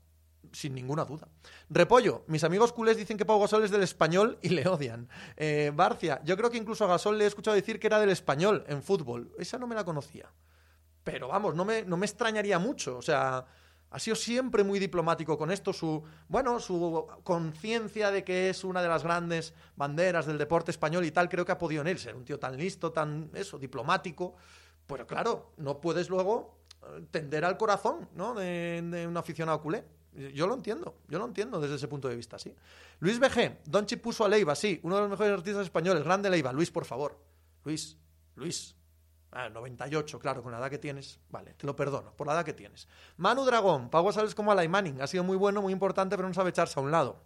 [0.52, 1.28] Sin ninguna duda.
[1.70, 5.08] Repollo, mis amigos culés dicen que Pau Gasol es del español y le odian.
[5.36, 8.10] Eh, Barcia, yo creo que incluso a Gasol le he escuchado decir que era del
[8.10, 9.32] español en fútbol.
[9.38, 10.30] Esa no me la conocía.
[11.04, 12.96] Pero vamos, no me, no me extrañaría mucho.
[12.98, 13.44] O sea,
[13.92, 18.80] ha sido siempre muy diplomático con esto, su, bueno, su conciencia de que es una
[18.80, 21.98] de las grandes banderas del deporte español y tal, creo que ha podido en él
[21.98, 24.34] ser un tío tan listo, tan, eso, diplomático.
[24.86, 28.34] Pero claro, no puedes luego eh, tender al corazón, ¿no?
[28.34, 29.84] De, un aficionado culé.
[30.34, 32.54] Yo lo entiendo, yo lo entiendo desde ese punto de vista, sí.
[33.00, 36.52] Luis BG, Donchi puso a Leiva, sí, uno de los mejores artistas españoles, grande Leiva.
[36.52, 37.18] Luis, por favor.
[37.64, 37.96] Luis,
[38.36, 38.74] Luis,
[39.34, 41.18] Ah, 98, claro, con la edad que tienes.
[41.30, 42.86] Vale, te lo perdono, por la edad que tienes.
[43.16, 45.00] Manu Dragón, Pau sales como a Manning.
[45.00, 47.22] Ha sido muy bueno, muy importante, pero no sabe echarse a un lado.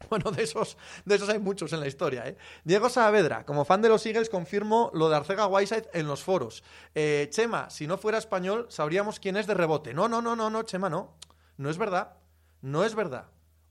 [0.08, 2.26] Bueno, de esos, de esos hay muchos en la historia.
[2.26, 2.36] ¿eh?
[2.64, 6.64] Diego Saavedra, como fan de los Eagles, confirmo lo de Arcega Whiteside en los foros.
[6.94, 9.92] Eh, Chema, si no fuera español, sabríamos quién es de rebote.
[9.92, 11.16] No, no, no, no, no, Chema, no.
[11.58, 12.16] No es verdad.
[12.62, 13.26] No es verdad.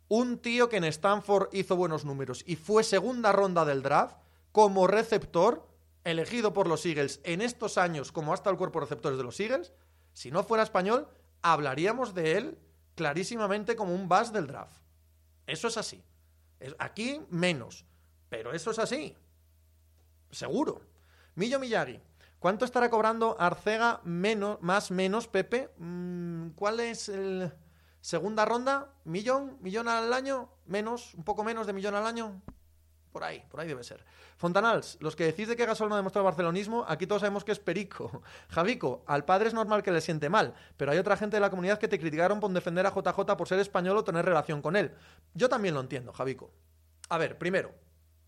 [0.08, 4.18] Un tío que en Stanford hizo buenos números y fue segunda ronda del draft
[4.52, 5.69] como receptor
[6.10, 9.40] elegido por los Eagles en estos años como hasta el cuerpo de receptores de los
[9.40, 9.74] Eagles,
[10.14, 11.08] si no fuera español,
[11.42, 12.60] hablaríamos de él
[12.96, 14.82] clarísimamente como un bus del draft.
[15.48, 16.04] Eso es así.
[16.78, 17.86] Aquí menos,
[18.28, 19.16] pero eso es así.
[20.32, 20.82] Seguro.
[21.36, 22.02] Millo Miyagi.
[22.40, 25.70] ¿Cuánto estará cobrando Arcega menos, más menos, Pepe?
[25.78, 27.54] Mm, ¿Cuál es el
[28.02, 28.94] segunda ronda?
[29.04, 29.58] ¿Millón?
[29.62, 30.50] ¿Millón al año?
[30.66, 31.14] ¿Menos?
[31.16, 32.42] ¿Un poco menos de millón al año?
[33.12, 34.06] Por ahí, por ahí debe ser.
[34.38, 37.60] Fontanals, los que decís de que Gasol no demostrado barcelonismo, aquí todos sabemos que es
[37.60, 38.22] perico.
[38.50, 41.50] Javico, al padre es normal que le siente mal, pero hay otra gente de la
[41.50, 44.76] comunidad que te criticaron por defender a JJ por ser español o tener relación con
[44.76, 44.94] él.
[45.34, 46.52] Yo también lo entiendo, Javico.
[47.10, 47.74] A ver, primero,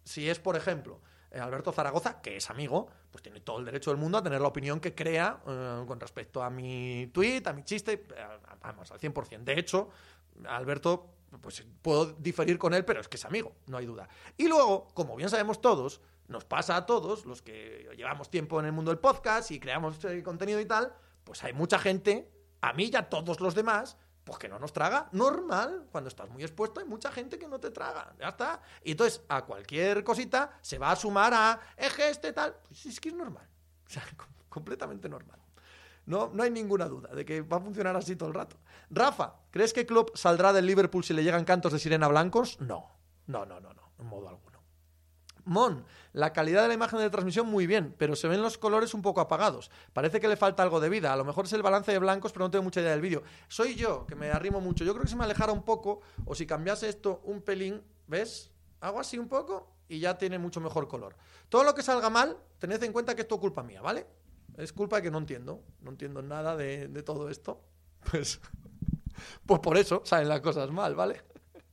[0.03, 3.91] si es, por ejemplo, eh, Alberto Zaragoza, que es amigo, pues tiene todo el derecho
[3.91, 7.53] del mundo a tener la opinión que crea eh, con respecto a mi tweet, a
[7.53, 8.27] mi chiste, eh,
[8.61, 9.43] vamos, al 100%.
[9.43, 9.89] De hecho,
[10.45, 14.09] Alberto pues puedo diferir con él, pero es que es amigo, no hay duda.
[14.37, 18.65] Y luego, como bien sabemos todos, nos pasa a todos, los que llevamos tiempo en
[18.65, 22.73] el mundo del podcast y creamos eh, contenido y tal, pues hay mucha gente, a
[22.73, 25.09] mí y a todos los demás, pues que no nos traga.
[25.11, 28.13] Normal, cuando estás muy expuesto hay mucha gente que no te traga.
[28.19, 28.61] Ya está.
[28.83, 32.55] Y entonces a cualquier cosita se va a sumar a eje este tal.
[32.67, 33.47] Pues es que es normal.
[33.91, 34.03] O sea,
[34.47, 35.40] completamente normal.
[36.11, 38.57] No, no hay ninguna duda de que va a funcionar así todo el rato.
[38.89, 42.59] Rafa, ¿crees que Klopp saldrá del Liverpool si le llegan cantos de sirena blancos?
[42.59, 42.89] No,
[43.27, 44.59] no, no, no, no, en modo alguno.
[45.45, 48.93] Mon, la calidad de la imagen de transmisión muy bien, pero se ven los colores
[48.93, 49.71] un poco apagados.
[49.93, 51.13] Parece que le falta algo de vida.
[51.13, 53.23] A lo mejor es el balance de blancos, pero no tengo mucha idea del vídeo.
[53.47, 54.83] Soy yo, que me arrimo mucho.
[54.83, 58.51] Yo creo que si me alejara un poco, o si cambiase esto un pelín, ¿ves?
[58.81, 61.15] Hago así un poco y ya tiene mucho mejor color.
[61.47, 64.05] Todo lo que salga mal, tened en cuenta que es todo culpa mía, ¿vale?
[64.57, 65.63] Es culpa que no entiendo.
[65.81, 67.61] No entiendo nada de, todo esto.
[68.09, 68.39] Pues,
[69.45, 71.21] pues por eso salen las cosas mal, ¿vale?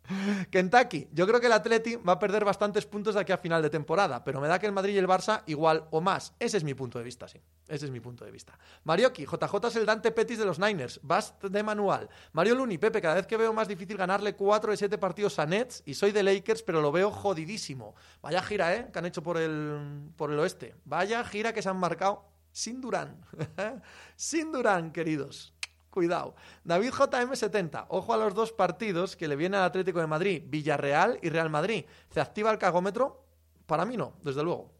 [0.50, 3.62] Kentucky, yo creo que el Atleti va a perder bastantes puntos de aquí a final
[3.62, 6.34] de temporada, pero me da que el Madrid y el Barça igual o más.
[6.38, 7.40] Ese es mi punto de vista, sí.
[7.66, 8.58] Ese es mi punto de vista.
[8.84, 11.00] Marioki, JJ es el Dante Petis de los Niners.
[11.02, 12.08] Bast de manual.
[12.32, 15.46] Mario Luni, Pepe, cada vez que veo más difícil ganarle 4 de 7 partidos a
[15.46, 17.94] Nets y soy de Lakers, pero lo veo jodidísimo.
[18.22, 18.88] Vaya gira, ¿eh?
[18.92, 20.74] Que han hecho por el, por el oeste.
[20.84, 23.24] Vaya gira que se han marcado sin Durán.
[24.16, 25.54] sin Durán, queridos.
[25.90, 26.34] Cuidado.
[26.64, 27.86] David JM70.
[27.90, 31.50] Ojo a los dos partidos que le viene al Atlético de Madrid, Villarreal y Real
[31.50, 31.84] Madrid.
[32.10, 33.24] ¿Se activa el cagómetro?
[33.64, 34.72] Para mí no, desde luego.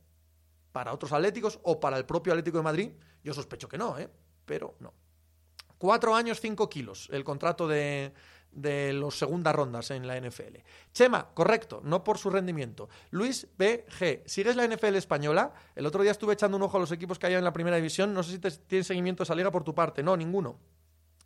[0.73, 2.91] Para otros atléticos o para el propio Atlético de Madrid,
[3.23, 4.11] yo sospecho que no, ¿eh?
[4.45, 4.93] Pero no.
[5.79, 7.09] Cuatro años, cinco kilos.
[7.13, 8.13] El contrato de,
[8.53, 10.59] de las segundas rondas en la NFL.
[10.93, 12.89] Chema, correcto, no por su rendimiento.
[13.11, 15.53] Luis BG, ¿sigues la NFL española?
[15.75, 17.77] El otro día estuve echando un ojo a los equipos que hay en la primera
[17.77, 18.13] división.
[18.13, 20.03] No sé si tienes seguimiento de esa liga por tu parte.
[20.03, 20.59] No, ninguno.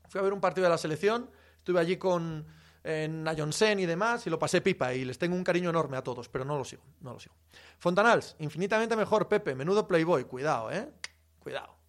[0.09, 2.45] Fui a ver un partido de la selección, estuve allí con
[2.85, 6.03] en Ayonsen y demás, y lo pasé pipa, y les tengo un cariño enorme a
[6.03, 7.35] todos, pero no lo sigo, no lo sigo.
[7.79, 10.89] Fontanals, infinitamente mejor, Pepe, menudo Playboy, cuidado, ¿eh?
[11.39, 11.82] Cuidado.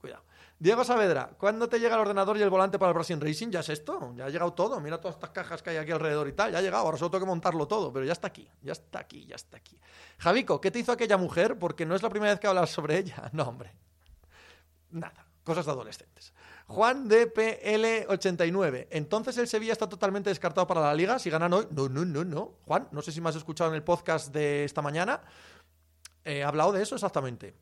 [0.63, 3.49] Diego Saavedra, ¿cuándo te llega el ordenador y el volante para el Brasil Racing?
[3.49, 4.80] Ya es esto, ya ha llegado todo.
[4.80, 6.54] Mira todas estas cajas que hay aquí alrededor y tal.
[6.54, 8.99] Ya ha llegado, ahora solo tengo que montarlo todo, pero ya está aquí, ya está
[8.99, 9.78] aquí, ya está aquí.
[10.19, 11.60] Javico, ¿qué te hizo aquella mujer?
[11.60, 13.30] Porque no es la primera vez que hablas sobre ella.
[13.34, 13.73] No, hombre.
[14.91, 16.34] Nada, cosas de adolescentes.
[16.67, 18.88] Juan DPL89.
[18.91, 21.67] Entonces el Sevilla está totalmente descartado para la liga si ganan hoy.
[21.71, 22.54] No, no, no, no.
[22.65, 25.23] Juan, no sé si me has escuchado en el podcast de esta mañana.
[26.23, 27.54] He hablado de eso exactamente.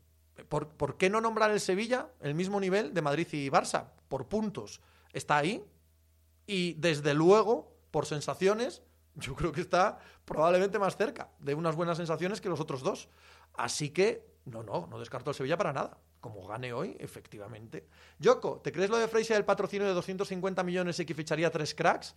[0.48, 3.90] ¿Por, qué no nombrar el Sevilla el mismo nivel de Madrid y Barça?
[4.08, 4.80] Por puntos.
[5.12, 5.62] Está ahí.
[6.46, 8.82] Y desde luego, por sensaciones,
[9.14, 13.08] yo creo que está probablemente más cerca de unas buenas sensaciones que los otros dos.
[13.54, 15.98] Así que, no, no, no descarto el Sevilla para nada.
[16.20, 17.88] Como gane hoy, efectivamente.
[18.18, 21.74] Yoko, ¿te crees lo de Freisia del patrocinio de 250 millones y que ficharía tres
[21.74, 22.14] cracks?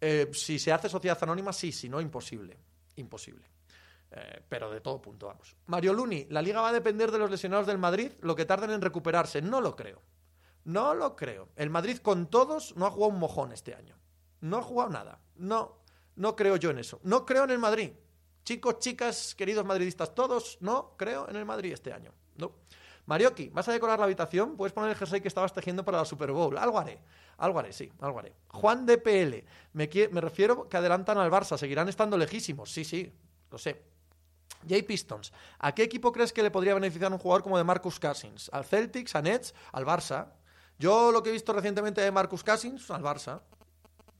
[0.00, 2.58] Eh, si se hace sociedad anónima, sí, si no, imposible.
[2.96, 3.55] Imposible.
[4.12, 5.56] Eh, pero de todo punto, vamos.
[5.66, 8.70] Mario Luni, la liga va a depender de los lesionados del Madrid, lo que tarden
[8.70, 9.42] en recuperarse.
[9.42, 10.02] No lo creo.
[10.64, 11.48] No lo creo.
[11.56, 13.96] El Madrid con todos no ha jugado un mojón este año.
[14.40, 15.20] No ha jugado nada.
[15.36, 15.82] No,
[16.16, 17.00] no creo yo en eso.
[17.02, 17.92] No creo en el Madrid.
[18.44, 22.12] Chicos, chicas, queridos madridistas, todos, no creo en el Madrid este año.
[22.36, 22.52] No.
[23.06, 24.56] Marioki, ¿vas a decorar la habitación?
[24.56, 26.56] Puedes poner el jersey que estabas tejiendo para la Super Bowl.
[26.58, 27.00] Algo haré.
[27.38, 28.32] Algo haré, sí, algo haré.
[28.48, 32.72] Juan DPL, me, me refiero que adelantan al Barça, seguirán estando lejísimos.
[32.72, 33.12] Sí, sí,
[33.50, 33.95] lo sé.
[34.68, 37.98] Jay Pistons, ¿a qué equipo crees que le podría beneficiar un jugador como de Marcus
[38.00, 38.50] Cousins?
[38.52, 40.28] ¿Al Celtics, a Nets, al Barça?
[40.78, 43.40] Yo lo que he visto recientemente de Marcus Cousins, al Barça.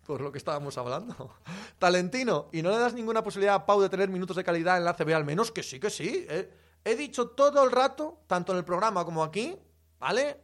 [0.06, 1.34] Por lo que estábamos hablando.
[1.78, 4.84] Talentino, ¿y no le das ninguna posibilidad a Pau de tener minutos de calidad en
[4.84, 5.50] la CB al menos?
[5.50, 6.26] Que sí, que sí.
[6.28, 6.50] Eh.
[6.84, 9.58] He dicho todo el rato, tanto en el programa como aquí,
[9.98, 10.40] ¿vale?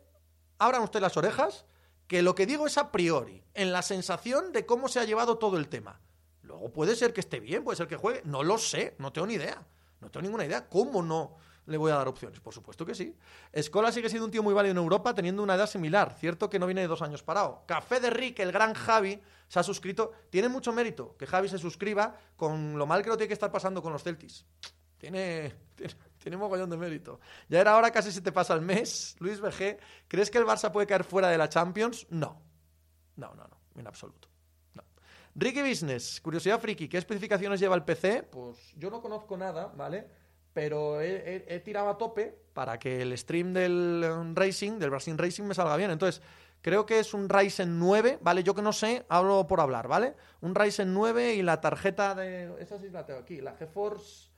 [0.58, 1.64] Abran ustedes las orejas,
[2.08, 5.38] que lo que digo es a priori, en la sensación de cómo se ha llevado
[5.38, 6.00] todo el tema.
[6.42, 9.28] Luego puede ser que esté bien, puede ser que juegue, no lo sé, no tengo
[9.28, 9.64] ni idea.
[10.02, 10.68] No tengo ninguna idea.
[10.68, 11.36] ¿Cómo no
[11.66, 12.40] le voy a dar opciones?
[12.40, 13.16] Por supuesto que sí.
[13.52, 16.14] Escola sigue siendo un tío muy válido en Europa teniendo una edad similar.
[16.18, 17.62] Cierto que no viene de dos años parado.
[17.66, 20.12] Café de Rick, el gran Javi, se ha suscrito.
[20.28, 23.52] Tiene mucho mérito que Javi se suscriba con lo mal que lo tiene que estar
[23.52, 24.44] pasando con los Celtis.
[24.98, 27.20] Tiene, tiene, tiene mogollón de mérito.
[27.48, 29.14] Ya era hora, casi se te pasa el mes.
[29.20, 32.08] Luis BG, ¿crees que el Barça puede caer fuera de la Champions?
[32.10, 32.42] No.
[33.14, 33.60] No, no, no.
[33.76, 34.31] En absoluto.
[35.34, 38.22] Ricky Business, curiosidad friki, ¿qué especificaciones lleva el PC?
[38.24, 40.06] Pues yo no conozco nada, ¿vale?
[40.52, 45.44] Pero he, tirado a tope para que el stream del um, Racing, del Brasil Racing,
[45.44, 45.90] me salga bien.
[45.90, 46.20] Entonces,
[46.60, 48.42] creo que es un Ryzen 9, ¿vale?
[48.42, 50.14] Yo que no sé, hablo por hablar, ¿vale?
[50.42, 52.54] Un Ryzen 9 y la tarjeta de...
[52.60, 54.28] Esa sí la tengo aquí, la GeForce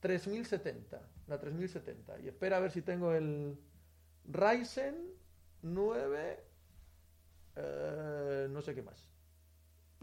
[0.00, 1.00] 3070.
[1.28, 2.20] La 3070.
[2.20, 3.58] Y espera a ver si tengo el
[4.26, 4.94] Ryzen
[5.62, 6.44] 9...
[7.56, 9.13] Eh, no sé qué más.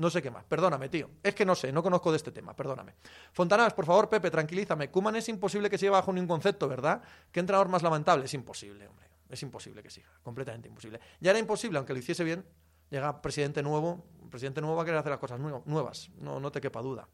[0.01, 0.43] No sé qué más.
[0.45, 1.11] Perdóname, tío.
[1.21, 2.55] Es que no sé, no conozco de este tema.
[2.55, 2.95] Perdóname.
[3.33, 4.89] Fontanas, por favor, Pepe, tranquilízame.
[4.89, 7.03] Kuman es imposible que siga bajo ningún concepto, ¿verdad?
[7.31, 8.25] ¿Qué entrenador más lamentable?
[8.25, 9.05] Es imposible, hombre.
[9.29, 10.09] Es imposible que siga.
[10.23, 10.99] Completamente imposible.
[11.19, 12.43] Ya era imposible, aunque lo hiciese bien.
[12.89, 14.03] Llega presidente nuevo.
[14.31, 16.09] presidente nuevo va a querer hacer las cosas nuevas.
[16.17, 17.07] No, no te quepa duda.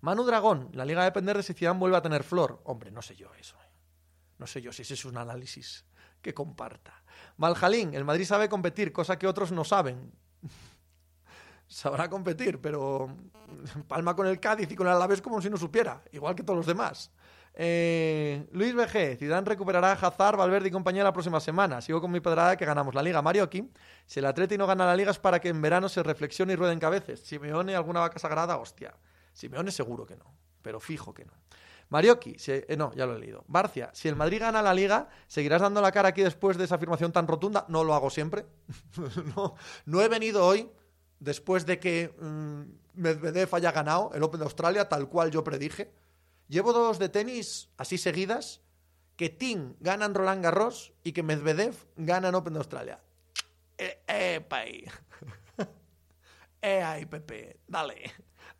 [0.00, 2.62] Manu Dragón, la liga va a depender de si Zidane vuelve a tener flor.
[2.64, 3.56] Hombre, no sé yo eso.
[3.56, 3.70] Eh.
[4.38, 5.84] No sé yo si ese es un análisis
[6.22, 7.02] que comparta.
[7.36, 10.10] Maljalín, el Madrid sabe competir, cosa que otros no saben
[11.68, 13.14] sabrá competir, pero
[13.86, 16.56] palma con el Cádiz y con el Alavés como si no supiera, igual que todos
[16.56, 17.12] los demás.
[17.60, 21.80] Eh, Luis BG, Zidane recuperará a Hazard, Valverde y compañía la próxima semana.
[21.80, 23.20] Sigo con mi pedrada que ganamos la Liga.
[23.20, 23.68] Mario aquí,
[24.06, 26.56] si el Atleti no gana la Liga es para que en verano se reflexione y
[26.56, 27.18] rueden cabezas.
[27.20, 28.94] Simeone alguna vaca sagrada, hostia.
[29.32, 31.32] Simeone seguro que no, pero fijo que no.
[31.88, 33.44] Marioki, eh, no, ya lo he leído.
[33.48, 36.76] Barcia, si el Madrid gana la Liga, ¿seguirás dando la cara aquí después de esa
[36.76, 37.64] afirmación tan rotunda?
[37.68, 38.46] No lo hago siempre.
[39.36, 39.54] no,
[39.86, 40.70] no he venido hoy
[41.20, 42.62] después de que mm,
[42.94, 45.90] Medvedev haya ganado el Open de Australia, tal cual yo predije.
[46.48, 48.60] Llevo dos de tenis así seguidas,
[49.16, 53.00] que Tim gana en Roland Garros y que Medvedev gana en Open de Australia.
[53.76, 54.84] Eh, eh, pay.
[56.62, 58.02] eh, ay, Pepe, dale.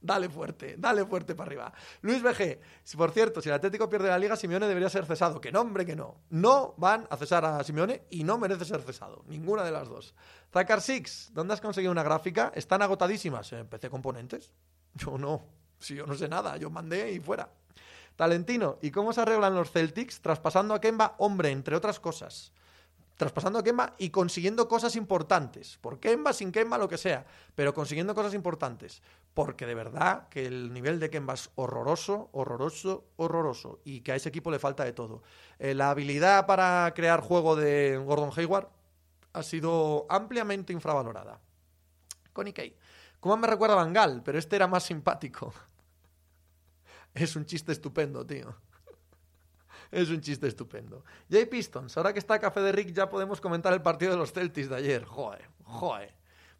[0.00, 1.72] Dale fuerte, dale fuerte para arriba.
[2.02, 2.60] Luis BG,
[2.96, 5.40] por cierto, si el Atlético pierde la liga, Simeone debería ser cesado.
[5.40, 6.20] Que no, hombre, que no.
[6.30, 9.24] No van a cesar a Simeone y no merece ser cesado.
[9.26, 10.14] Ninguna de las dos.
[10.52, 12.52] Zacar Six, ¿dónde has conseguido una gráfica?
[12.54, 13.52] Están agotadísimas.
[13.52, 14.52] En PC Componentes.
[14.94, 15.44] Yo no.
[15.80, 17.52] Si yo no sé nada, yo mandé y fuera.
[18.16, 20.20] Talentino, ¿y cómo se arreglan los Celtics?
[20.20, 22.52] Traspasando a Kemba, hombre, entre otras cosas
[23.18, 25.76] traspasando Kemba y consiguiendo cosas importantes.
[25.82, 29.02] Por Kemba, sin Kemba, lo que sea, pero consiguiendo cosas importantes.
[29.34, 33.80] Porque de verdad que el nivel de Kemba es horroroso, horroroso, horroroso.
[33.84, 35.22] Y que a ese equipo le falta de todo.
[35.58, 38.68] Eh, la habilidad para crear juego de Gordon Hayward
[39.32, 41.40] ha sido ampliamente infravalorada.
[42.32, 42.76] Connie Kay.
[43.18, 45.52] Kuman me recuerda Bangal, pero este era más simpático.
[47.14, 48.54] Es un chiste estupendo, tío.
[49.90, 51.04] Es un chiste estupendo.
[51.30, 54.32] Jay Pistons, ahora que está Café de Rick ya podemos comentar el partido de los
[54.32, 55.04] Celtics de ayer.
[55.04, 56.14] Joder, joder.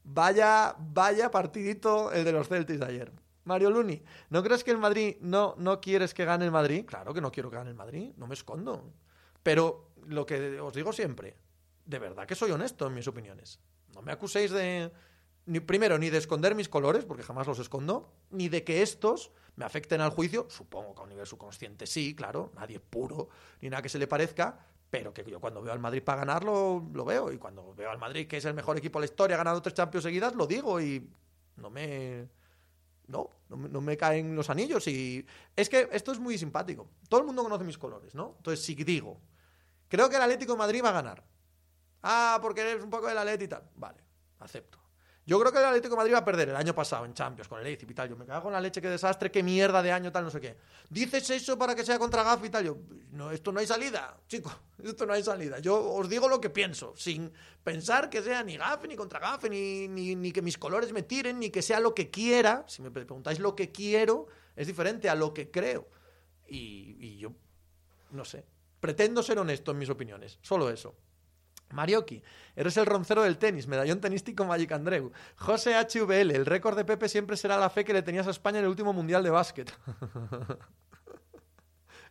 [0.04, 3.12] Vaya, vaya partidito el de los Celtics de ayer.
[3.44, 6.84] Mario Luni, ¿no crees que el Madrid no, no quieres que gane el Madrid?
[6.86, 8.92] Claro que no quiero que gane el Madrid, no me escondo.
[9.42, 11.34] Pero lo que os digo siempre,
[11.84, 13.58] de verdad que soy honesto en mis opiniones.
[13.94, 14.92] No me acuséis de,
[15.48, 19.32] ni, primero, ni de esconder mis colores, porque jamás los escondo, ni de que estos
[19.56, 23.30] me afecten al juicio, supongo que a un nivel subconsciente sí, claro, nadie puro,
[23.61, 24.58] ni nada que se le parezca,
[24.90, 27.98] pero que yo cuando veo al Madrid para ganarlo, lo veo, y cuando veo al
[27.98, 30.46] Madrid, que es el mejor equipo de la historia, ha ganado tres Champions seguidas, lo
[30.46, 31.08] digo, y
[31.56, 32.28] no me...
[33.06, 35.24] No, no me, caen los anillos y...
[35.56, 36.90] Es que esto es muy simpático.
[37.08, 38.34] Todo el mundo conoce mis colores, ¿no?
[38.37, 39.18] Entonces, si digo,
[39.88, 41.24] creo que el Atlético de Madrid va a ganar.
[42.02, 43.70] Ah, porque eres un poco del Atlético y tal.
[43.76, 44.04] Vale,
[44.40, 44.78] acepto.
[45.28, 47.48] Yo creo que el Atlético de Madrid va a perder el año pasado en Champions
[47.48, 48.08] con el Leipzig y tal.
[48.08, 50.40] Yo me cago en la leche, qué desastre, qué mierda de año, tal, no sé
[50.40, 50.56] qué.
[50.88, 52.64] Dices eso para que sea contra Gaf y tal.
[52.64, 52.78] Yo,
[53.12, 54.50] no, esto no hay salida, chico,
[54.82, 55.58] esto no hay salida.
[55.58, 57.30] Yo os digo lo que pienso, sin
[57.62, 61.38] pensar que sea ni Gaf ni contra Gaf, ni, ni, que mis colores me tiren,
[61.38, 62.64] ni que sea lo que quiera.
[62.66, 65.90] Si me preguntáis lo que quiero, es diferente a lo que creo.
[66.46, 67.32] Y yo,
[68.12, 68.46] no sé,
[68.80, 70.96] pretendo ser honesto en mis opiniones, solo eso.
[71.72, 72.22] Marioki,
[72.57, 75.12] eres el roncero del tenis, medallón tenístico Magic Andreu.
[75.37, 78.59] José HVL, el récord de Pepe siempre será la fe que le tenías a España
[78.59, 79.72] en el último mundial de básquet.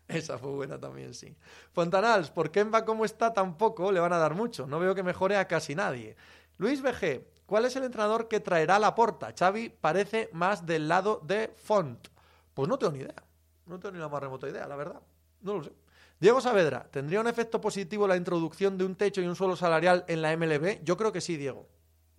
[0.08, 1.36] Esa fue buena también, sí.
[1.74, 4.66] Fontanals, por Kemba como está tampoco le van a dar mucho.
[4.66, 6.16] No veo que mejore a casi nadie.
[6.58, 9.34] Luis BG, ¿cuál es el entrenador que traerá la porta?
[9.38, 12.08] Xavi parece más del lado de Font.
[12.54, 13.24] Pues no tengo ni idea.
[13.66, 15.02] No tengo ni la más remota idea, la verdad.
[15.42, 15.74] No lo sé.
[16.20, 20.04] Diego Saavedra, ¿tendría un efecto positivo la introducción de un techo y un suelo salarial
[20.08, 20.84] en la MLB?
[20.84, 21.70] Yo creo que sí, Diego.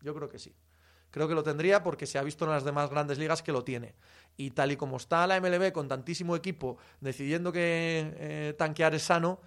[0.02, 0.54] Yo creo que sí.
[1.10, 3.64] Creo que lo tendría porque se ha visto en las demás grandes ligas que lo
[3.64, 3.96] tiene.
[4.36, 9.02] Y tal y como está la MLB con tantísimo equipo decidiendo que eh, tanquear es
[9.02, 9.40] sano,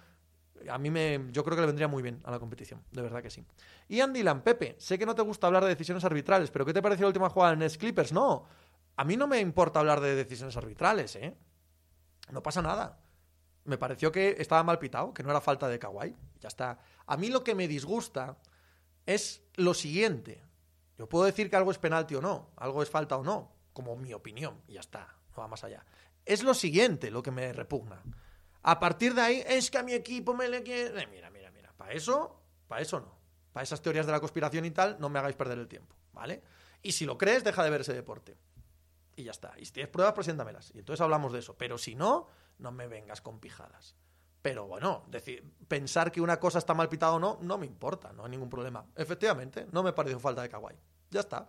[0.68, 3.22] a mí me, yo creo que le vendría muy bien a la competición, de verdad
[3.22, 3.42] que sí.
[3.88, 6.82] Y Andy Pepe, sé que no te gusta hablar de decisiones arbitrales, pero ¿qué te
[6.82, 8.12] pareció la última jugada en Clippers?
[8.12, 8.44] No,
[8.96, 11.34] a mí no me importa hablar de decisiones arbitrales, ¿eh?
[12.30, 13.01] No pasa nada
[13.64, 16.14] me pareció que estaba mal pitado, que no era falta de Kawhi.
[16.40, 16.78] Ya está.
[17.06, 18.36] A mí lo que me disgusta
[19.06, 20.42] es lo siguiente.
[20.98, 23.96] Yo puedo decir que algo es penalti o no, algo es falta o no, como
[23.96, 25.84] mi opinión, y ya está, no va más allá.
[26.24, 28.02] Es lo siguiente lo que me repugna.
[28.62, 31.02] A partir de ahí, es que a mi equipo me le quiere.
[31.02, 31.72] Eh, mira, mira, mira.
[31.76, 33.18] Para eso, para eso no.
[33.52, 36.42] Para esas teorías de la conspiración y tal, no me hagáis perder el tiempo, ¿vale?
[36.82, 38.36] Y si lo crees, deja de ver ese deporte.
[39.16, 39.52] Y ya está.
[39.58, 40.72] Y si tienes pruebas, preséntamelas.
[40.74, 41.56] Y entonces hablamos de eso.
[41.56, 42.28] Pero si no,
[42.62, 43.96] no me vengas con pijadas.
[44.40, 48.12] Pero bueno, decir, pensar que una cosa está mal pitada o no, no me importa,
[48.12, 48.84] no hay ningún problema.
[48.96, 50.76] Efectivamente, no me pareció falta de kawaii.
[51.10, 51.48] Ya está,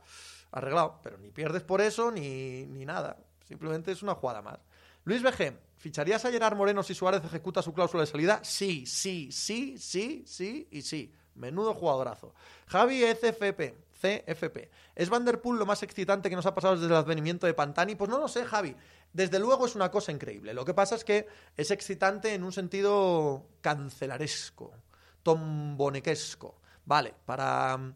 [0.52, 1.00] arreglado.
[1.02, 3.18] Pero ni pierdes por eso ni, ni nada.
[3.46, 4.60] Simplemente es una jugada más.
[5.06, 8.40] Luis BG, ¿ficharías a Gerard Moreno si Suárez ejecuta su cláusula de salida?
[8.44, 11.14] Sí, sí, sí, sí, sí y sí.
[11.36, 12.34] Menudo jugadorazo.
[12.68, 14.70] Javi ECFP, CFP.
[14.96, 17.96] ¿Es Vanderpool lo más excitante que nos ha pasado desde el advenimiento de Pantani?
[17.96, 18.76] Pues no lo sé, Javi.
[19.14, 20.54] Desde luego es una cosa increíble.
[20.54, 24.74] Lo que pasa es que es excitante en un sentido cancelaresco,
[25.22, 26.60] tombonequesco.
[26.86, 27.94] Vale, para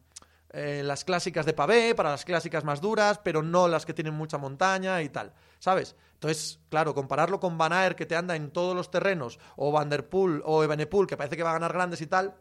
[0.52, 4.14] eh, las clásicas de pavé, para las clásicas más duras, pero no las que tienen
[4.14, 5.34] mucha montaña y tal.
[5.60, 5.96] ¿Sabes?
[6.14, 10.42] Entonces, claro, compararlo con Van Aert, que te anda en todos los terrenos, o Vanderpool
[10.46, 12.36] o Ebenepool, que parece que va a ganar grandes y tal,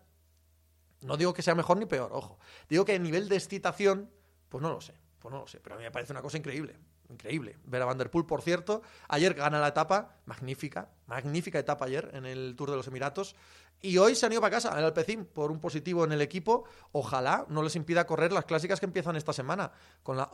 [1.02, 2.38] no digo que sea mejor ni peor, ojo.
[2.68, 4.10] Digo que a nivel de excitación,
[4.48, 6.38] pues no lo sé, pues no lo sé, pero a mí me parece una cosa
[6.38, 6.78] increíble.
[7.08, 7.58] Increíble.
[7.64, 12.54] Ver a Vanderpool, por cierto, ayer gana la etapa, magnífica, magnífica etapa ayer en el
[12.56, 13.36] Tour de los Emiratos.
[13.80, 16.64] Y hoy se han ido para casa, el Alpecin, por un positivo en el equipo.
[16.92, 19.70] Ojalá no les impida correr las clásicas que empiezan esta semana,
[20.02, 20.30] con la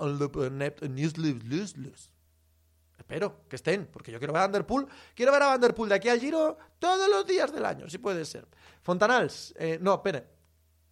[2.99, 4.87] Espero que estén, porque yo quiero ver a Vanderpool.
[5.15, 8.25] Quiero ver a Vanderpool de aquí al Giro todos los días del año, si puede
[8.25, 8.47] ser.
[8.81, 10.25] Fontanals, eh, no, espere,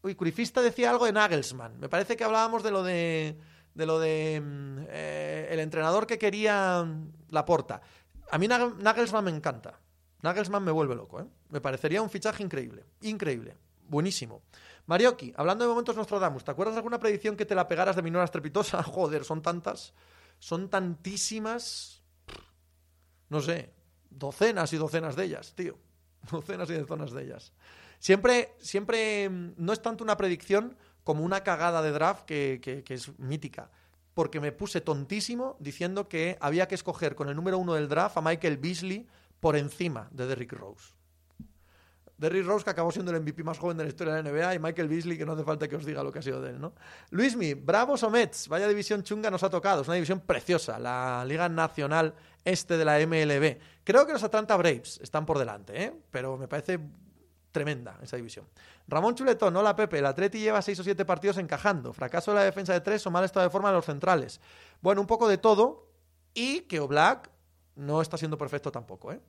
[0.02, 1.78] Uy, Curifista decía algo de Nagelsmann.
[1.78, 3.36] Me parece que hablábamos de lo de.
[3.74, 4.40] De lo de.
[4.40, 6.86] Mm, eh, el entrenador que quería
[7.28, 7.80] la porta.
[8.30, 9.80] A mí Nagelsmann me encanta.
[10.22, 11.26] Nagelsmann me vuelve loco, ¿eh?
[11.48, 12.84] Me parecería un fichaje increíble.
[13.02, 13.56] Increíble.
[13.88, 14.42] Buenísimo.
[14.86, 18.02] Marioki, hablando de momentos Nostradamus, ¿te acuerdas de alguna predicción que te la pegaras de
[18.02, 18.82] minora estrepitosa?
[18.84, 19.94] Joder, son tantas.
[20.38, 22.02] Son tantísimas.
[23.28, 23.72] No sé.
[24.10, 25.78] Docenas y docenas de ellas, tío.
[26.30, 27.52] Docenas y docenas de ellas.
[27.98, 33.18] Siempre, siempre mm, no es tanto una predicción como una cagada de draft que, es
[33.18, 33.70] mítica.
[34.14, 38.16] Porque me puse tontísimo diciendo que había que escoger con el número uno del draft
[38.16, 39.06] a Michael Beasley
[39.38, 40.94] por encima de Derrick Rose.
[42.20, 44.54] Derrick Rose, que acabó siendo el MVP más joven de la historia de la NBA,
[44.56, 46.50] y Michael Beasley, que no hace falta que os diga lo que ha sido de
[46.50, 46.74] él, ¿no?
[47.08, 51.24] Luismi, Bravos o Mets, vaya división chunga nos ha tocado, es una división preciosa, la
[51.26, 53.58] Liga Nacional Este de la MLB.
[53.84, 55.94] Creo que los Atlanta Braves están por delante, ¿eh?
[56.10, 56.78] Pero me parece
[57.52, 58.46] tremenda esa división.
[58.88, 62.44] Ramón Chuletón, hola Pepe, el Atleti lleva seis o siete partidos encajando, fracaso de la
[62.44, 64.40] defensa de tres o mal estado de forma de los centrales.
[64.80, 65.88] Bueno, un poco de todo,
[66.34, 67.30] y que Oblak
[67.76, 69.20] no está siendo perfecto tampoco, ¿eh?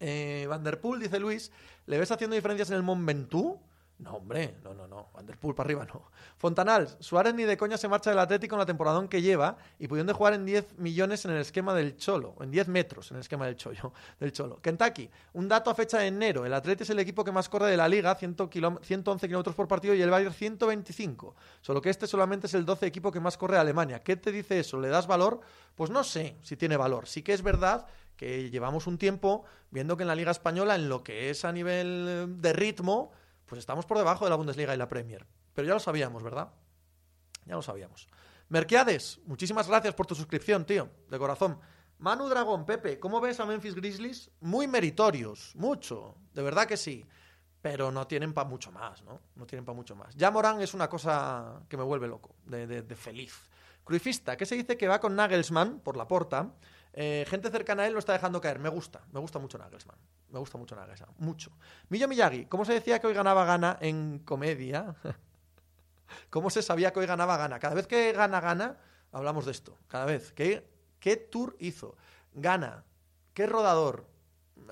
[0.00, 1.50] Eh, Vanderpool, dice Luis,
[1.86, 3.60] ¿le ves haciendo diferencias en el Mont Ventoux?
[3.98, 5.08] No, hombre, no, no, no.
[5.14, 6.10] Vanderpool para arriba no.
[6.36, 9.86] Fontanal, Suárez ni de coña se marcha del Atlético en la temporada que lleva y
[9.86, 13.20] pudiendo jugar en 10 millones en el esquema del Cholo, en 10 metros en el
[13.20, 14.60] esquema del, Chollo, del Cholo.
[14.60, 16.44] Kentucky, un dato a fecha de enero.
[16.44, 19.94] El Atlético es el equipo que más corre de la liga, 111 kilómetros por partido
[19.94, 21.36] y el Bayern 125.
[21.60, 24.02] Solo que este solamente es el 12 equipo que más corre de Alemania.
[24.02, 24.80] ¿Qué te dice eso?
[24.80, 25.40] ¿Le das valor?
[25.76, 27.06] Pues no sé si tiene valor.
[27.06, 27.86] Sí que es verdad
[28.16, 31.52] que llevamos un tiempo viendo que en la Liga Española, en lo que es a
[31.52, 33.12] nivel de ritmo,
[33.46, 35.26] pues estamos por debajo de la Bundesliga y la Premier.
[35.52, 36.52] Pero ya lo sabíamos, ¿verdad?
[37.46, 38.08] Ya lo sabíamos.
[38.48, 41.58] Merquiades, muchísimas gracias por tu suscripción, tío, de corazón.
[41.98, 44.30] Manu Dragón, Pepe, ¿cómo ves a Memphis Grizzlies?
[44.40, 47.06] Muy meritorios, mucho, de verdad que sí.
[47.62, 49.22] Pero no tienen para mucho más, ¿no?
[49.36, 50.14] No tienen para mucho más.
[50.14, 53.48] Ya Morán es una cosa que me vuelve loco, de, de feliz.
[53.84, 56.52] Cruifista, ¿qué se dice que va con Nagelsmann por la porta?
[56.96, 58.60] Eh, gente cercana a él lo está dejando caer.
[58.60, 59.98] Me gusta, me gusta mucho Nagelsmann.
[60.30, 61.50] Me gusta mucho Nagelsmann, mucho.
[61.88, 64.94] Millo Miyagi, ¿cómo se decía que hoy ganaba gana en comedia?
[66.30, 67.58] ¿Cómo se sabía que hoy ganaba gana?
[67.58, 68.78] Cada vez que gana gana,
[69.10, 69.76] hablamos de esto.
[69.88, 70.32] Cada vez.
[70.32, 70.70] ¿Qué,
[71.00, 71.96] qué tour hizo?
[72.32, 72.84] Gana.
[73.32, 74.06] ¿Qué rodador?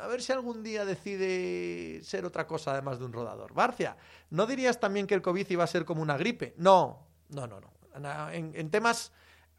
[0.00, 3.52] A ver si algún día decide ser otra cosa además de un rodador.
[3.52, 3.96] Barcia,
[4.30, 6.54] ¿no dirías también que el COVID iba a ser como una gripe?
[6.56, 8.30] No, no, no, no.
[8.30, 9.12] en temas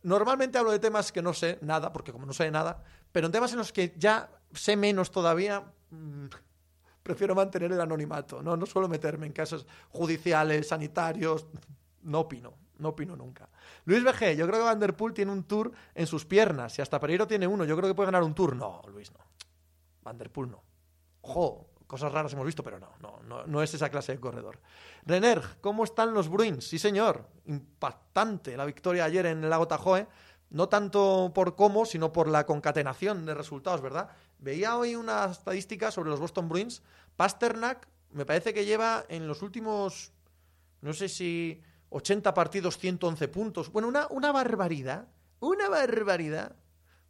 [0.03, 3.31] Normalmente hablo de temas que no sé nada, porque como no sé nada, pero en
[3.31, 6.25] temas en los que ya sé menos todavía, mm,
[7.03, 8.41] prefiero mantener el anonimato.
[8.41, 8.57] ¿no?
[8.57, 11.47] no suelo meterme en casos judiciales, sanitarios.
[12.05, 13.47] No opino, no opino nunca.
[13.85, 16.73] Luis BG, yo creo que Vanderpool tiene un tour en sus piernas.
[16.73, 18.57] Si hasta Pereiro tiene uno, yo creo que puede ganar un tour.
[18.57, 19.19] No, Luis, no.
[20.01, 20.61] Vanderpool no.
[21.21, 22.89] Ojo, cosas raras hemos visto, pero no,
[23.27, 24.59] no, no, es esa clase de corredor.
[25.05, 26.67] Renner, ¿cómo están los Bruins?
[26.67, 27.27] Sí, señor.
[27.45, 30.07] Impactante la victoria ayer en el Lago Tajoe.
[30.49, 34.09] No tanto por cómo, sino por la concatenación de resultados, ¿verdad?
[34.37, 36.83] Veía hoy una estadística sobre los Boston Bruins.
[37.15, 40.13] Pasternak me parece que lleva en los últimos,
[40.81, 43.71] no sé si 80 partidos, 111 puntos.
[43.71, 45.07] Bueno, una, una barbaridad.
[45.39, 46.55] Una barbaridad.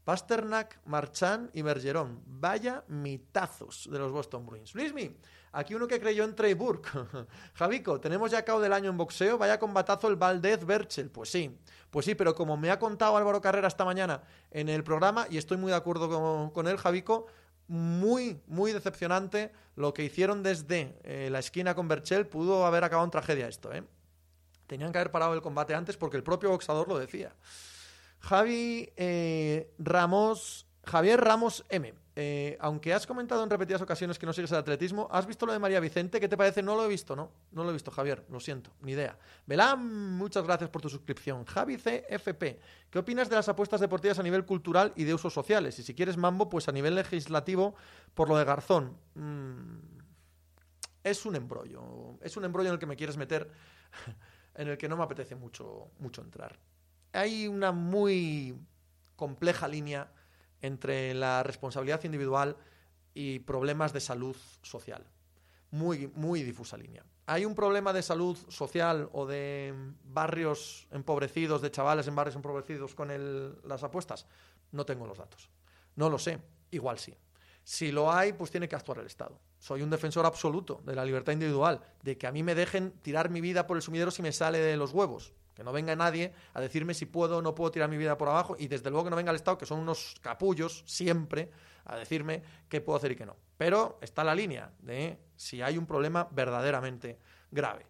[0.03, 2.21] Pasternak, Marchand y Bergeron.
[2.25, 4.75] Vaya mitazos de los Boston Bruins.
[4.75, 5.15] Luismi,
[5.53, 6.89] Aquí uno que creyó en Trey Burke.
[7.53, 9.37] Javico, tenemos ya cabo del año en boxeo.
[9.37, 11.11] Vaya combatazo el Valdez Berchel.
[11.11, 11.55] Pues sí,
[11.91, 15.37] pues sí, pero como me ha contado Álvaro Carrera esta mañana en el programa, y
[15.37, 17.27] estoy muy de acuerdo con, él, Javico,
[17.67, 22.25] muy, muy decepcionante lo que hicieron desde eh, la esquina con Berchel.
[22.25, 23.83] Pudo haber acabado en tragedia esto, ¿eh?
[24.65, 27.31] Tenían que haber parado el combate antes porque el propio boxador lo decía.
[28.23, 31.93] Javi eh, Ramos, Javier Ramos M.
[32.15, 35.51] Eh, aunque has comentado en repetidas ocasiones que no sigues el atletismo, ¿has visto lo
[35.51, 36.19] de María Vicente?
[36.19, 36.61] ¿Qué te parece?
[36.61, 37.31] No lo he visto, ¿no?
[37.51, 39.17] No lo he visto, Javier, lo siento, ni idea.
[39.45, 41.43] Belán, muchas gracias por tu suscripción.
[41.45, 42.59] Javi CFP,
[42.91, 45.77] ¿qué opinas de las apuestas deportivas a nivel cultural y de usos sociales?
[45.79, 47.75] Y si quieres mambo, pues a nivel legislativo,
[48.13, 48.95] por lo de Garzón.
[49.15, 49.79] Mm,
[51.03, 53.51] es un embrollo, es un embrollo en el que me quieres meter,
[54.55, 56.57] en el que no me apetece mucho, mucho entrar.
[57.13, 58.57] Hay una muy
[59.15, 60.11] compleja línea
[60.61, 62.57] entre la responsabilidad individual
[63.13, 65.05] y problemas de salud social.
[65.71, 67.05] Muy, muy difusa línea.
[67.25, 72.95] ¿Hay un problema de salud social o de barrios empobrecidos, de chavales en barrios empobrecidos
[72.95, 73.09] con
[73.63, 74.25] las apuestas?
[74.71, 75.49] No tengo los datos.
[75.95, 76.39] No lo sé.
[76.71, 77.15] Igual sí.
[77.63, 79.39] Si lo hay, pues tiene que actuar el Estado.
[79.57, 83.29] Soy un defensor absoluto de la libertad individual, de que a mí me dejen tirar
[83.29, 85.33] mi vida por el sumidero si me sale de los huevos.
[85.55, 88.29] Que no venga nadie a decirme si puedo o no puedo tirar mi vida por
[88.29, 91.51] abajo y desde luego que no venga el Estado, que son unos capullos siempre,
[91.85, 93.35] a decirme qué puedo hacer y qué no.
[93.57, 97.19] Pero está la línea de si hay un problema verdaderamente
[97.51, 97.85] grave.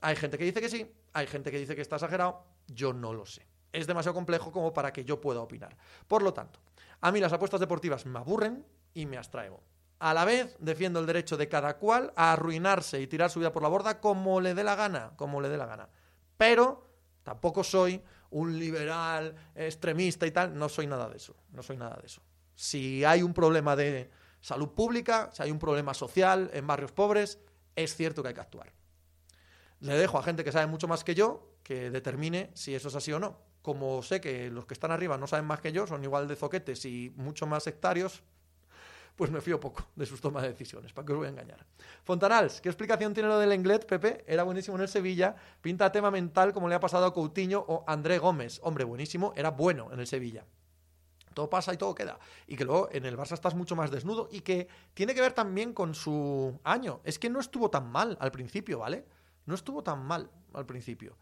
[0.00, 3.12] Hay gente que dice que sí, hay gente que dice que está exagerado, yo no
[3.12, 3.46] lo sé.
[3.72, 5.76] Es demasiado complejo como para que yo pueda opinar.
[6.06, 6.60] Por lo tanto,
[7.00, 8.64] a mí las apuestas deportivas me aburren
[8.94, 9.62] y me abstraigo.
[9.98, 13.52] A la vez defiendo el derecho de cada cual a arruinarse y tirar su vida
[13.52, 15.88] por la borda como le dé la gana, como le dé la gana.
[16.36, 16.90] Pero
[17.22, 21.96] tampoco soy un liberal extremista y tal, no soy nada de eso, no soy nada
[22.00, 22.22] de eso.
[22.54, 24.10] Si hay un problema de
[24.40, 27.38] salud pública, si hay un problema social en barrios pobres,
[27.74, 28.72] es cierto que hay que actuar.
[29.80, 32.94] Le dejo a gente que sabe mucho más que yo que determine si eso es
[32.94, 33.38] así o no.
[33.60, 36.36] Como sé que los que están arriba no saben más que yo, son igual de
[36.36, 38.22] zoquetes y mucho más sectarios,
[39.16, 41.66] pues me fío poco de sus tomas de decisiones, ¿para qué os voy a engañar?
[42.04, 44.24] Fontanals, ¿qué explicación tiene lo del Englet, Pepe?
[44.26, 47.84] Era buenísimo en el Sevilla, pinta tema mental como le ha pasado a Coutinho o
[47.86, 48.60] André Gómez.
[48.62, 50.44] Hombre, buenísimo, era bueno en el Sevilla
[51.36, 52.18] todo pasa y todo queda.
[52.46, 55.34] Y que luego en el Barça estás mucho más desnudo y que tiene que ver
[55.34, 57.00] también con su año.
[57.04, 59.04] Es que no estuvo tan mal al principio, ¿vale?
[59.44, 61.18] No estuvo tan mal al principio.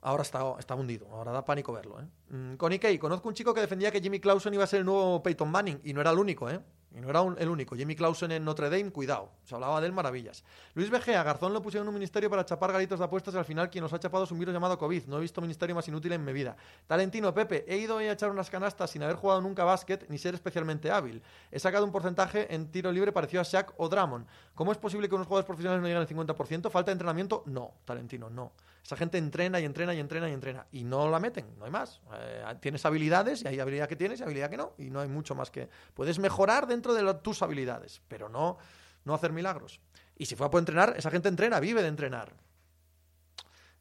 [0.00, 2.00] Ahora está, está hundido, ahora da pánico verlo.
[2.00, 2.06] ¿eh?
[2.30, 4.86] Mm, con Ikei, conozco un chico que defendía que Jimmy Clausen iba a ser el
[4.86, 6.60] nuevo Peyton Manning y no era el único, ¿eh?
[6.96, 7.76] Y no era el único.
[7.76, 9.30] Jimmy Clausen en Notre Dame, cuidado.
[9.44, 10.42] Se hablaba de él maravillas.
[10.72, 13.44] Luis a Garzón lo pusieron en un ministerio para chapar galitos de apuestas y al
[13.44, 15.04] final quien nos ha chapado es un virus llamado COVID.
[15.04, 16.56] No he visto ministerio más inútil en mi vida.
[16.86, 20.34] Talentino, Pepe, he ido a echar unas canastas sin haber jugado nunca básquet ni ser
[20.34, 21.22] especialmente hábil.
[21.50, 24.26] He sacado un porcentaje en tiro libre parecido a Shaq o Drummond.
[24.54, 26.70] ¿Cómo es posible que unos jugadores profesionales no lleguen al 50%?
[26.70, 27.42] ¿Falta de entrenamiento?
[27.44, 28.52] No, Talentino, no.
[28.86, 30.66] Esa gente entrena y entrena y entrena y entrena.
[30.70, 32.00] Y no la meten, no hay más.
[32.14, 34.74] Eh, tienes habilidades y hay habilidad que tienes y habilidad que no.
[34.78, 35.68] Y no hay mucho más que.
[35.92, 38.58] Puedes mejorar dentro de tus habilidades, pero no,
[39.04, 39.80] no hacer milagros.
[40.16, 42.32] Y si fue a entrenar, esa gente entrena, vive de entrenar.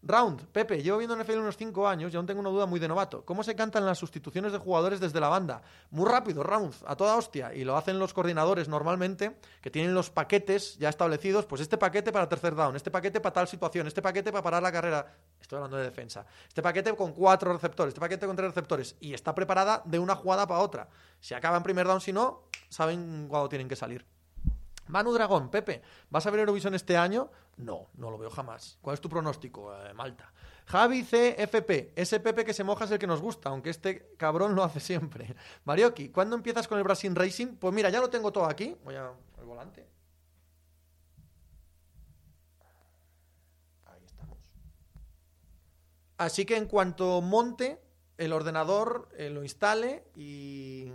[0.07, 2.87] Round, Pepe, llevo viendo NFL unos 5 años y aún tengo una duda muy de
[2.87, 3.25] novato.
[3.25, 5.63] ¿Cómo se cantan las sustituciones de jugadores desde la banda?
[5.89, 7.55] Muy rápido, Round, a toda hostia.
[7.55, 11.47] Y lo hacen los coordinadores normalmente, que tienen los paquetes ya establecidos.
[11.47, 14.61] Pues este paquete para tercer down, este paquete para tal situación, este paquete para parar
[14.61, 15.11] la carrera.
[15.41, 16.23] Estoy hablando de defensa.
[16.47, 18.95] Este paquete con cuatro receptores, este paquete con tres receptores.
[18.99, 20.87] Y está preparada de una jugada para otra.
[21.19, 24.05] Si acaba en primer down, si no, saben cuándo tienen que salir.
[24.87, 27.29] Manu Dragón, Pepe, ¿vas a ver Eurovisión este año?
[27.57, 28.77] No, no lo veo jamás.
[28.81, 30.31] ¿Cuál es tu pronóstico, eh, Malta?
[30.67, 34.55] Javi CFP, ese Pepe que se moja es el que nos gusta, aunque este cabrón
[34.55, 35.35] lo hace siempre.
[35.65, 37.55] Marioki, ¿cuándo empiezas con el Brasil Racing?
[37.57, 38.75] Pues mira, ya lo tengo todo aquí.
[38.83, 39.87] Voy a el volante.
[43.85, 44.39] Ahí estamos.
[46.17, 47.79] Así que en cuanto monte,
[48.17, 50.91] el ordenador eh, lo instale y,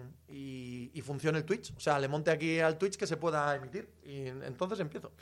[1.03, 1.73] funcione el Twitch.
[1.77, 3.91] O sea, le monte aquí al Twitch que se pueda emitir.
[4.05, 5.13] Y entonces empiezo.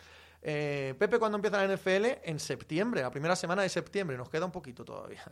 [0.43, 2.21] Eh, Pepe, ¿cuándo empieza la NFL?
[2.25, 4.17] En septiembre, la primera semana de septiembre.
[4.17, 5.25] Nos queda un poquito todavía.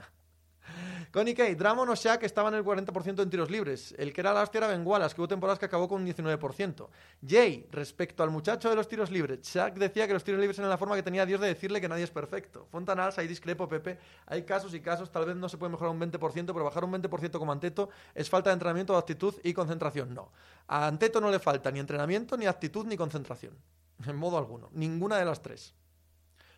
[1.17, 3.95] Connie Kay, Dramon o Shaq estaban en el 40% en tiros libres.
[3.97, 6.89] El que era la hostia era Ben que hubo temporadas que acabó con un 19%.
[7.27, 10.69] Jay, respecto al muchacho de los tiros libres, Shaq decía que los tiros libres eran
[10.69, 12.67] la forma que tenía Dios de decirle que nadie es perfecto.
[12.71, 13.99] Fontanals, ahí discrepo, Pepe.
[14.27, 16.93] Hay casos y casos, tal vez no se puede mejorar un 20%, pero bajar un
[16.93, 20.13] 20% como Anteto es falta de entrenamiento, actitud y concentración.
[20.13, 20.31] No.
[20.67, 23.55] A Anteto no le falta ni entrenamiento, ni actitud, ni concentración.
[24.07, 24.69] En modo alguno.
[24.75, 25.73] Ninguna de las tres.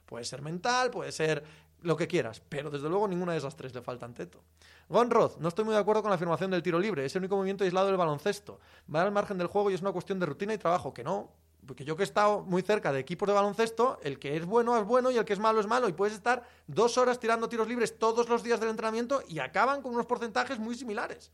[0.05, 1.45] Puede ser mental, puede ser
[1.83, 4.43] lo que quieras, pero desde luego ninguna de esas tres le falta Teto.
[4.89, 7.37] Gonroth, no estoy muy de acuerdo con la afirmación del tiro libre, es el único
[7.37, 8.59] movimiento aislado del baloncesto.
[8.93, 11.31] Va al margen del juego y es una cuestión de rutina y trabajo, que no.
[11.67, 14.79] Porque yo que he estado muy cerca de equipos de baloncesto, el que es bueno
[14.79, 15.89] es bueno y el que es malo es malo.
[15.89, 19.83] Y puedes estar dos horas tirando tiros libres todos los días del entrenamiento y acaban
[19.83, 21.31] con unos porcentajes muy similares.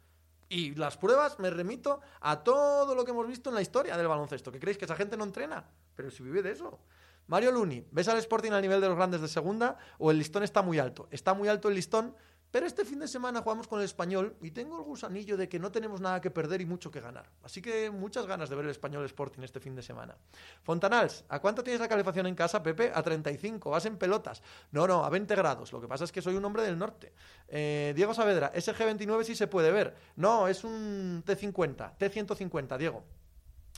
[0.48, 4.08] Y las pruebas me remito a todo lo que hemos visto en la historia del
[4.08, 4.50] baloncesto.
[4.50, 5.64] ¿Que creéis que esa gente no entrena?
[5.94, 6.80] Pero si vive de eso.
[7.26, 10.42] Mario Luni, ¿ves al Sporting al nivel de los grandes de segunda o el listón
[10.42, 11.08] está muy alto?
[11.10, 12.14] Está muy alto el listón,
[12.50, 15.58] pero este fin de semana jugamos con el español y tengo el gusanillo de que
[15.58, 17.30] no tenemos nada que perder y mucho que ganar.
[17.42, 20.16] Así que muchas ganas de ver el español Sporting este fin de semana.
[20.62, 22.92] Fontanals, ¿a cuánto tienes la calefacción en casa, Pepe?
[22.94, 24.42] A 35, vas en pelotas.
[24.70, 25.72] No, no, a 20 grados.
[25.72, 27.14] Lo que pasa es que soy un hombre del norte.
[27.48, 29.96] Eh, Diego Saavedra, SG29 sí se puede ver.
[30.16, 33.02] No, es un T50, T150, Diego.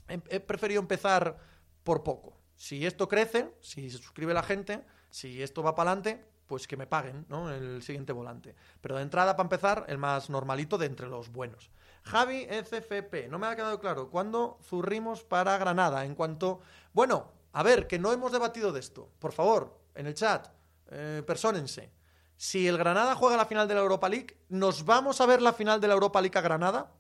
[0.09, 1.38] he preferido empezar
[1.84, 6.25] por poco si esto crece, si se suscribe la gente, si esto va para adelante,
[6.47, 7.51] pues que me paguen ¿no?
[7.51, 8.55] el siguiente volante.
[8.81, 11.71] Pero de entrada, para empezar, el más normalito de entre los buenos.
[12.05, 14.11] Javi FFP, no me ha quedado claro.
[14.11, 16.05] ¿Cuándo zurrimos para Granada?
[16.05, 16.61] En cuanto.
[16.93, 19.11] Bueno, a ver, que no hemos debatido de esto.
[19.19, 20.49] Por favor, en el chat,
[20.91, 21.91] eh, persónense.
[22.37, 25.53] Si el Granada juega la final de la Europa League, ¿nos vamos a ver la
[25.53, 26.93] final de la Europa League a Granada?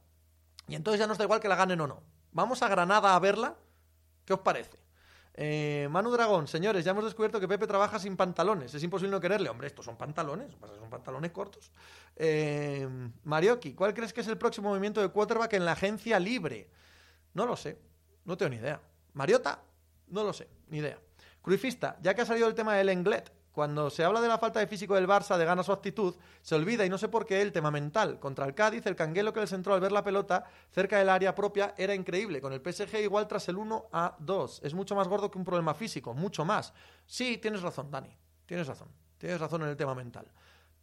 [0.66, 2.02] Y entonces ya nos da igual que la ganen o no.
[2.32, 3.54] ¿Vamos a Granada a verla?
[4.24, 4.85] ¿Qué os parece?
[5.38, 8.74] Eh, Manu Dragón, señores, ya hemos descubierto que Pepe trabaja sin pantalones.
[8.74, 9.50] Es imposible no quererle.
[9.50, 11.70] Hombre, estos son pantalones, son pantalones cortos.
[12.16, 12.88] Eh,
[13.24, 16.70] Marioki, ¿cuál crees que es el próximo movimiento de quarterback en la agencia libre?
[17.34, 17.78] No lo sé,
[18.24, 18.80] no tengo ni idea.
[19.12, 19.60] Mariota,
[20.08, 20.98] no lo sé, ni idea.
[21.42, 24.60] Cruifista, ya que ha salido el tema del Englet, cuando se habla de la falta
[24.60, 27.40] de físico del Barça, de ganas o actitud, se olvida, y no sé por qué,
[27.40, 28.20] el tema mental.
[28.20, 31.34] Contra el Cádiz, el canguelo que les entró al ver la pelota cerca del área
[31.34, 32.42] propia era increíble.
[32.42, 34.60] Con el PSG igual tras el 1 a 2.
[34.62, 36.74] Es mucho más gordo que un problema físico, mucho más.
[37.06, 38.14] Sí, tienes razón, Dani.
[38.44, 38.88] Tienes razón.
[39.16, 40.30] Tienes razón en el tema mental.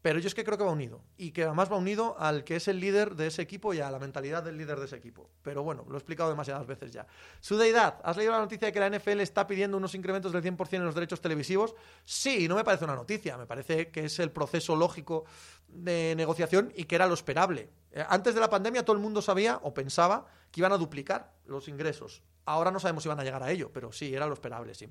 [0.03, 1.01] Pero yo es que creo que va unido.
[1.15, 3.89] Y que además va unido al que es el líder de ese equipo y a
[3.89, 5.29] la mentalidad del líder de ese equipo.
[5.41, 7.07] Pero bueno, lo he explicado demasiadas veces ya.
[7.39, 10.43] Su deidad, ¿has leído la noticia de que la NFL está pidiendo unos incrementos del
[10.43, 11.73] 100% en los derechos televisivos?
[12.03, 13.37] Sí, no me parece una noticia.
[13.37, 15.23] Me parece que es el proceso lógico
[15.69, 17.69] de negociación y que era lo esperable.
[17.93, 21.31] Eh, antes de la pandemia todo el mundo sabía o pensaba que iban a duplicar
[21.45, 22.23] los ingresos.
[22.43, 24.89] Ahora no sabemos si van a llegar a ello, pero sí, era lo esperable, sí.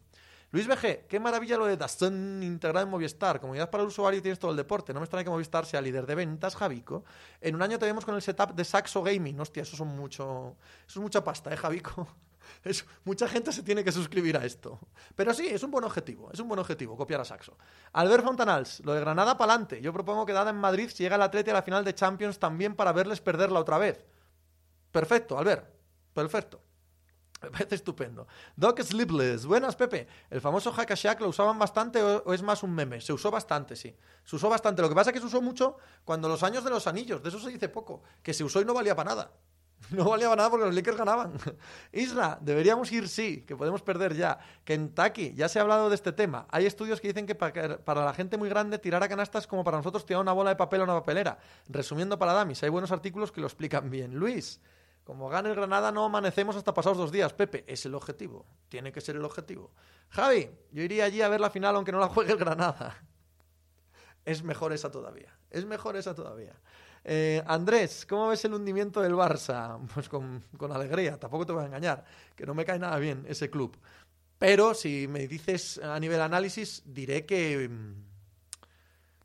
[0.52, 3.40] Luis BG, qué maravilla lo de Dazón integrado en Movistar.
[3.40, 4.92] Comunidad para el usuario tienes todo el deporte.
[4.92, 7.04] No me extraña que Movistar sea líder de ventas, Javico.
[7.40, 9.40] En un año te vemos con el setup de Saxo Gaming.
[9.40, 12.06] Hostia, eso, son mucho, eso es mucha pasta, ¿eh, Javico?
[12.64, 14.78] Es, mucha gente se tiene que suscribir a esto.
[15.16, 16.28] Pero sí, es un buen objetivo.
[16.32, 17.56] Es un buen objetivo copiar a Saxo.
[17.92, 19.80] Albert Fontanals, lo de Granada para adelante.
[19.80, 22.38] Yo propongo que Dada en Madrid si llega el Atleti a la final de Champions
[22.38, 24.04] también para verles perderla otra vez.
[24.90, 25.72] Perfecto, Albert.
[26.12, 26.60] Perfecto.
[27.42, 28.26] Me parece estupendo.
[28.56, 29.46] Doc Sleepless.
[29.46, 30.06] Buenas, Pepe.
[30.30, 33.00] ¿El famoso Hackashack lo usaban bastante o, es más un meme?
[33.00, 33.94] Se usó bastante, sí.
[34.24, 34.82] Se usó bastante.
[34.82, 37.22] Lo que pasa es que se usó mucho cuando los años de los anillos.
[37.22, 38.02] De eso se dice poco.
[38.22, 39.32] Que se usó y no valía para nada.
[39.90, 41.32] No valía para nada porque los Lakers ganaban.
[41.92, 44.38] Isla, deberíamos ir sí, que podemos perder ya.
[44.64, 46.46] Kentucky, ya se ha hablado de este tema.
[46.50, 49.76] Hay estudios que dicen que para, la gente muy grande tirar a canastas como para
[49.76, 51.38] nosotros tirar una bola de papel o una papelera.
[51.68, 54.14] Resumiendo para Damis, hay buenos artículos que lo explican bien.
[54.14, 54.60] Luis,
[55.04, 57.32] como gane el Granada, no amanecemos hasta pasados dos días.
[57.32, 58.46] Pepe, es el objetivo.
[58.68, 59.72] Tiene que ser el objetivo.
[60.10, 62.96] Javi, yo iría allí a ver la final aunque no la juegue el Granada.
[64.24, 65.36] Es mejor esa todavía.
[65.50, 66.54] Es mejor esa todavía.
[67.04, 69.78] Eh, Andrés, ¿cómo ves el hundimiento del Barça?
[69.94, 72.04] Pues con, con, alegría, tampoco te voy a engañar,
[72.36, 73.76] que no me cae nada bien ese club.
[74.38, 77.68] Pero si me dices a nivel análisis, diré que.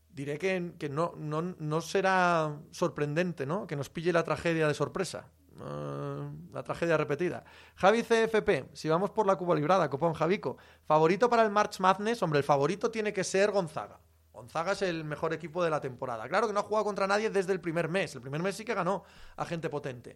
[0.09, 3.67] Diré que, que no, no, no será sorprendente, ¿no?
[3.67, 5.30] Que nos pille la tragedia de sorpresa.
[5.60, 7.43] Ah, la tragedia repetida.
[7.76, 10.58] Javi CFP, si vamos por la Cuba Librada, copón Javico.
[10.86, 13.99] Favorito para el March Madness, hombre, el favorito tiene que ser Gonzaga.
[14.32, 16.28] Gonzaga es el mejor equipo de la temporada.
[16.30, 18.14] Claro que no ha jugado contra nadie desde el primer mes.
[18.14, 19.03] El primer mes sí que ganó
[19.36, 20.16] a gente potente.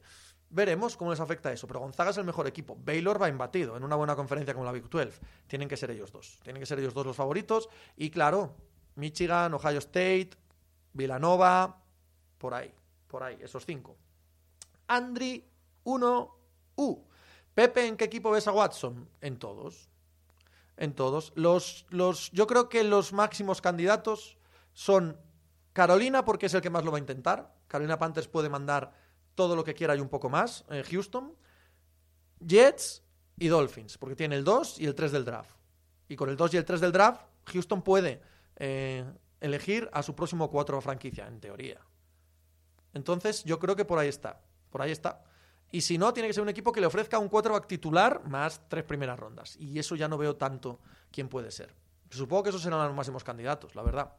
[0.52, 1.66] Veremos cómo les afecta eso.
[1.66, 2.78] Pero Gonzaga es el mejor equipo.
[2.80, 5.20] Baylor va imbatido en una buena conferencia como la Big 12.
[5.48, 6.40] Tienen que ser ellos dos.
[6.44, 7.68] Tienen que ser ellos dos los favoritos.
[7.98, 8.56] Y claro,
[8.94, 10.32] Michigan, Ohio State,
[10.94, 11.82] Villanova,
[12.38, 12.72] por ahí.
[13.08, 13.98] Por ahí, esos cinco.
[14.92, 15.48] Andri
[15.86, 17.04] 1U.
[17.54, 19.08] Pepe, ¿en qué equipo ves a Watson?
[19.22, 19.90] En todos.
[20.76, 21.32] En todos.
[21.36, 24.38] Los, los, yo creo que los máximos candidatos
[24.74, 25.18] son
[25.72, 27.56] Carolina, porque es el que más lo va a intentar.
[27.68, 28.92] Carolina Panthers puede mandar
[29.34, 30.66] todo lo que quiera y un poco más.
[30.70, 31.34] Eh, Houston.
[32.42, 33.02] Jets
[33.38, 35.56] y Dolphins, porque tiene el 2 y el 3 del draft.
[36.10, 38.22] Y con el 2 y el 3 del draft, Houston puede
[38.58, 39.06] eh,
[39.40, 41.80] elegir a su próximo 4 franquicia, en teoría.
[42.94, 44.42] Entonces, yo creo que por ahí está.
[44.72, 45.24] Por ahí está.
[45.72, 48.62] Y si no, tiene que ser un equipo que le ofrezca un quarterback titular más
[48.68, 49.56] tres primeras rondas.
[49.58, 50.80] Y eso ya no veo tanto
[51.12, 51.74] quién puede ser.
[52.10, 54.14] Supongo que esos serán los máximos candidatos, la verdad.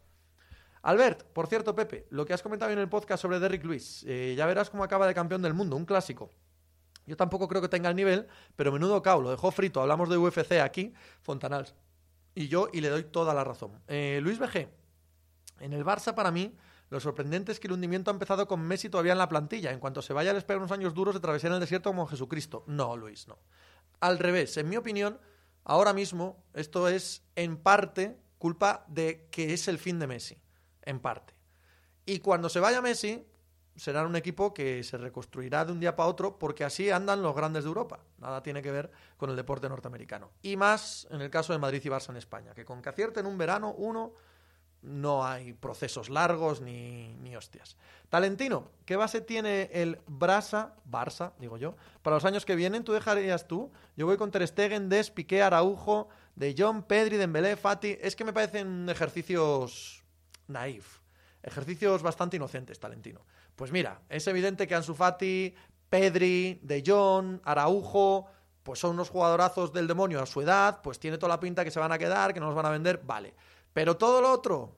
[0.82, 4.34] Albert, por cierto, Pepe, lo que has comentado en el podcast sobre Derrick Lewis, eh,
[4.36, 6.30] ya verás cómo acaba de campeón del mundo, un clásico.
[7.06, 8.26] Yo tampoco creo que tenga el nivel,
[8.56, 9.80] pero menudo cao, lo dejó frito.
[9.80, 11.74] Hablamos de UFC aquí, Fontanals.
[12.34, 13.80] Y yo, y le doy toda la razón.
[13.88, 14.68] Eh, Luis BG,
[15.60, 16.56] en el Barça para mí
[16.92, 19.70] lo sorprendente es que el hundimiento ha empezado con Messi todavía en la plantilla.
[19.70, 22.06] En cuanto se vaya, le esperan unos años duros de travesía en el desierto como
[22.06, 22.64] Jesucristo.
[22.66, 23.38] No, Luis, no.
[24.00, 25.18] Al revés, en mi opinión,
[25.64, 30.36] ahora mismo esto es en parte culpa de que es el fin de Messi.
[30.82, 31.32] En parte.
[32.04, 33.26] Y cuando se vaya Messi,
[33.74, 37.34] será un equipo que se reconstruirá de un día para otro porque así andan los
[37.34, 38.00] grandes de Europa.
[38.18, 40.32] Nada tiene que ver con el deporte norteamericano.
[40.42, 43.24] Y más en el caso de Madrid y Barça en España, que con que acierten
[43.24, 44.12] un verano, uno
[44.82, 47.76] no hay procesos largos ni, ni, hostias.
[48.08, 52.84] Talentino, ¿qué base tiene el Brasa, Barça, digo yo, para los años que vienen?
[52.84, 53.70] ¿Tú dejarías tú?
[53.96, 57.96] Yo voy con Ter Stegen, Des, Piqué, Araujo, De Jong, Pedri, Dembélé, Fati.
[58.00, 60.02] Es que me parecen ejercicios
[60.48, 60.98] naif,
[61.42, 63.20] ejercicios bastante inocentes, Talentino.
[63.56, 65.54] Pues mira, es evidente que Ansu Fati,
[65.88, 68.26] Pedri, De Jong, Araujo,
[68.62, 71.70] pues son unos jugadorazos del demonio a su edad, pues tiene toda la pinta que
[71.70, 73.34] se van a quedar, que no los van a vender, vale.
[73.72, 74.76] Pero todo lo otro,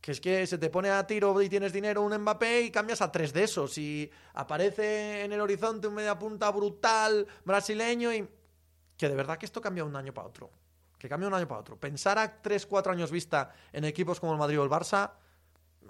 [0.00, 3.00] que es que se te pone a tiro y tienes dinero un Mbappé y cambias
[3.02, 8.28] a tres de esos y aparece en el horizonte un media punta brutal brasileño y
[8.96, 10.50] que de verdad que esto cambia un año para otro.
[10.98, 11.78] Que cambia un año para otro.
[11.78, 15.10] Pensar a tres, cuatro años vista en equipos como el Madrid o el Barça,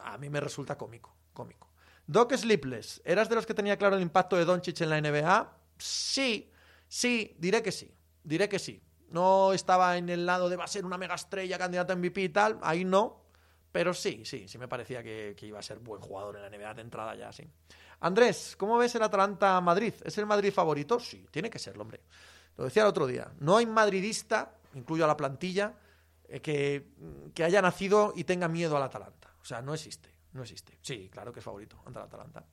[0.00, 1.68] a mí me resulta cómico, cómico.
[2.06, 5.56] Doc Sleepless, ¿eras de los que tenía claro el impacto de Doncic en la NBA?
[5.78, 6.50] Sí,
[6.88, 8.82] sí, diré que sí, diré que sí
[9.14, 12.20] no estaba en el lado de va a ser una mega estrella, candidata a MVP
[12.20, 13.22] y tal, ahí no,
[13.70, 16.74] pero sí, sí, sí me parecía que, iba a ser buen jugador en la NBA
[16.74, 17.48] de entrada ya, sí.
[18.00, 19.94] Andrés, ¿cómo ves el Atalanta Madrid?
[20.04, 20.98] ¿Es el Madrid favorito?
[20.98, 22.00] Sí, tiene que serlo, hombre.
[22.56, 25.74] Lo decía el otro día, no hay madridista, incluyo a la plantilla,
[26.28, 26.88] eh, que,
[27.32, 29.30] que haya nacido y tenga miedo al Atalanta.
[29.40, 30.12] O sea, no existe.
[30.32, 30.76] No existe.
[30.82, 32.44] Sí, claro que es favorito ante el Atalanta.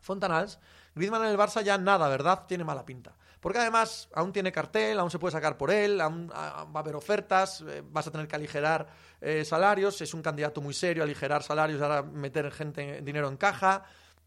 [0.00, 0.58] Fontanals,
[0.94, 2.46] Griezmann en el Barça ya nada, ¿verdad?
[2.46, 3.14] Tiene mala pinta.
[3.40, 6.94] Porque además aún tiene cartel, aún se puede sacar por él, aún va a haber
[6.94, 8.86] ofertas, eh, vas a tener que aligerar
[9.20, 13.84] eh, salarios, es un candidato muy serio, aligerar salarios, ahora meter gente, dinero en caja,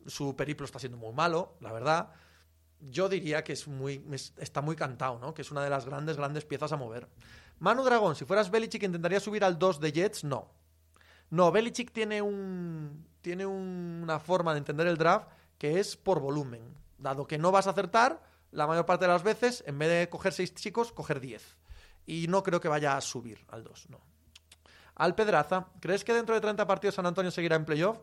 [0.07, 2.09] su periplo está siendo muy malo, la verdad.
[2.79, 4.03] Yo diría que es muy,
[4.37, 5.33] está muy cantado, ¿no?
[5.33, 7.07] Que es una de las grandes, grandes piezas a mover.
[7.59, 10.23] Manu Dragón, si fueras Belichick, ¿intentaría subir al 2 de Jets?
[10.23, 10.49] No.
[11.29, 16.61] No, Belichick tiene, un, tiene una forma de entender el draft que es por volumen.
[16.97, 18.21] Dado que no vas a acertar,
[18.53, 21.57] la mayor parte de las veces, en vez de coger seis chicos, coger diez.
[22.05, 24.01] Y no creo que vaya a subir al 2, no.
[24.95, 27.97] Al Pedraza, ¿crees que dentro de 30 partidos San Antonio seguirá en playoff?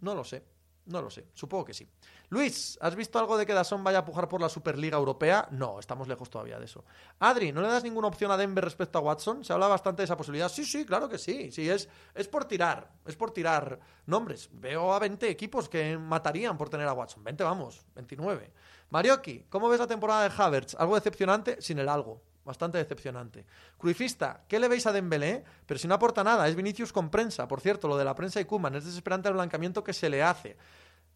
[0.00, 0.44] No lo sé.
[0.88, 1.86] No lo sé, supongo que sí.
[2.30, 5.46] Luis, ¿has visto algo de que Dazón vaya a pujar por la Superliga Europea?
[5.50, 6.84] No, estamos lejos todavía de eso.
[7.20, 9.44] Adri, ¿no le das ninguna opción a Denver respecto a Watson?
[9.44, 10.48] Se habla bastante de esa posibilidad.
[10.48, 11.52] Sí, sí, claro que sí.
[11.52, 14.48] Sí, es, es por tirar, es por tirar nombres.
[14.52, 17.22] Veo a 20 equipos que matarían por tener a Watson.
[17.22, 18.50] 20, vamos, 29.
[18.90, 20.74] Marioki, ¿cómo ves la temporada de Havertz?
[20.74, 21.60] ¿Algo decepcionante?
[21.60, 23.46] Sin el algo bastante decepcionante.
[23.78, 25.44] Cruifista, ¿qué le veis a Dembélé?
[25.66, 27.46] Pero si no aporta nada, es Vinicius con prensa.
[27.46, 30.22] Por cierto, lo de la prensa y Kuman, es desesperante el blanqueamiento que se le
[30.22, 30.56] hace.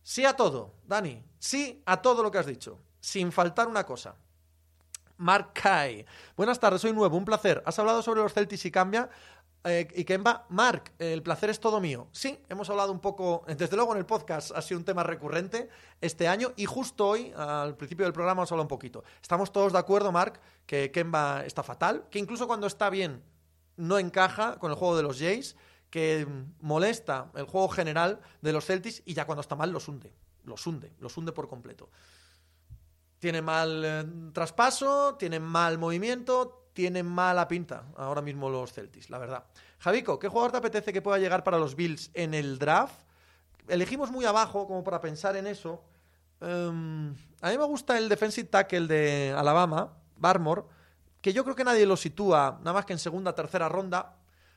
[0.05, 4.14] Sí a todo, Dani, sí a todo lo que has dicho, sin faltar una cosa.
[5.16, 6.05] Mark Kai.
[6.37, 7.62] Buenas tardes, soy nuevo, un placer.
[7.64, 9.09] Has hablado sobre los Celtics y cambia.
[9.64, 12.08] Eh, y Kemba, Mark, el placer es todo mío.
[12.10, 15.68] Sí, hemos hablado un poco, desde luego en el podcast ha sido un tema recurrente
[16.00, 19.04] este año y justo hoy, al principio del programa, hemos hablado un poquito.
[19.22, 23.22] Estamos todos de acuerdo, Mark, que Kemba está fatal, que incluso cuando está bien
[23.76, 25.56] no encaja con el juego de los Jays,
[25.90, 26.26] que
[26.60, 30.12] molesta el juego general de los Celtics y ya cuando está mal los hunde,
[30.44, 31.90] los hunde, los hunde por completo.
[33.18, 39.18] Tiene mal eh, traspaso, tiene mal movimiento, tienen mala pinta ahora mismo los Celtics, la
[39.18, 39.45] verdad.
[39.79, 43.01] Javico, ¿qué jugador te apetece que pueda llegar para los Bills en el draft?
[43.68, 45.83] Elegimos muy abajo como para pensar en eso.
[46.41, 50.62] Em, a mí me gusta el defensive tackle de Alabama, Barmore,
[51.20, 54.16] que yo creo que nadie lo sitúa nada más que en segunda, tercera ronda.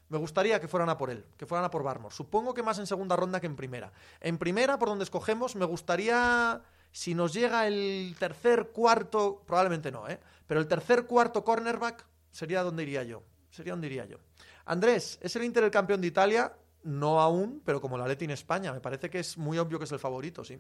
[0.10, 2.14] Me gustaría que fueran a por él, que fueran a por Barmore.
[2.14, 3.92] Supongo que más en segunda ronda que en primera.
[4.22, 6.62] En primera, por donde escogemos, me gustaría,
[6.96, 10.18] si nos llega el tercer, cuarto, probablemente no, ¿eh?
[10.48, 13.22] Pero el tercer, cuarto cornerback sería donde iría yo.
[13.52, 14.20] Sería donde iría yo.
[14.64, 16.54] Andrés, ¿es el Inter el campeón de Italia?
[16.84, 19.84] No aún, pero como la Leti en España, me parece que es muy obvio que
[19.84, 20.58] es el favorito, sí.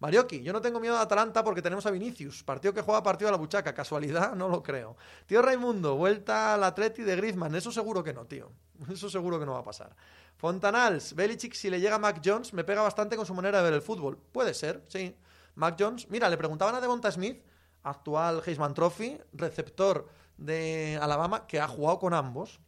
[0.00, 2.42] Marioki, yo no tengo miedo a Atalanta porque tenemos a Vinicius.
[2.42, 3.72] Partido que juega partido a la buchaca.
[3.72, 4.34] ¿Casualidad?
[4.34, 4.96] No lo creo.
[5.26, 7.54] Tío Raimundo, vuelta al Atleti de Griezmann.
[7.54, 8.50] Eso seguro que no, tío.
[8.90, 9.94] Eso seguro que no va a pasar.
[10.36, 13.64] Fontanals, Belichick, si le llega a Mac Jones, me pega bastante con su manera de
[13.64, 14.18] ver el fútbol.
[14.32, 15.14] Puede ser, sí.
[15.56, 17.42] Mac Jones, mira, le preguntaban a Devonta Smith
[17.82, 22.60] actual Heisman Trophy, receptor de Alabama, que ha jugado con ambos.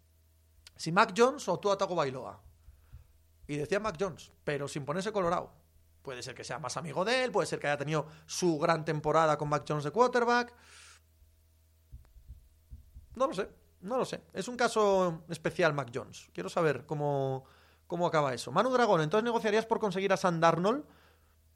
[0.77, 2.41] Si Mac Jones o tú Ataco Bailoa.
[3.47, 5.53] Y decía Mac Jones, pero sin ponerse colorado.
[6.03, 8.85] Puede ser que sea más amigo de él, puede ser que haya tenido su gran
[8.85, 10.55] temporada con Mac Jones de quarterback.
[13.17, 14.23] No lo sé, no lo sé.
[14.33, 16.31] Es un caso especial Mac Jones.
[16.33, 17.45] Quiero saber cómo,
[17.87, 18.53] cómo acaba eso.
[18.53, 20.85] Manu Dragón, entonces negociarías por conseguir a San Darnold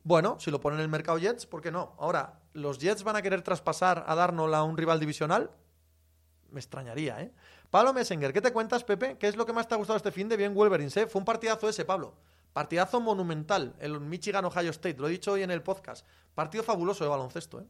[0.05, 1.95] bueno, si lo ponen en el mercado Jets, ¿por qué no?
[1.99, 5.51] Ahora, ¿los Jets van a querer traspasar a Darnold a un rival divisional?
[6.51, 7.33] Me extrañaría, ¿eh?
[7.71, 9.17] Pablo Messenger, ¿qué te cuentas, Pepe?
[9.17, 11.07] ¿Qué es lo que más te ha gustado este fin de bien Wolverines, eh?
[11.07, 12.15] Fue un partidazo ese, Pablo.
[12.53, 16.07] Partidazo monumental, el Michigan Ohio State, lo he dicho hoy en el podcast.
[16.35, 17.67] Partido fabuloso de baloncesto, ¿eh?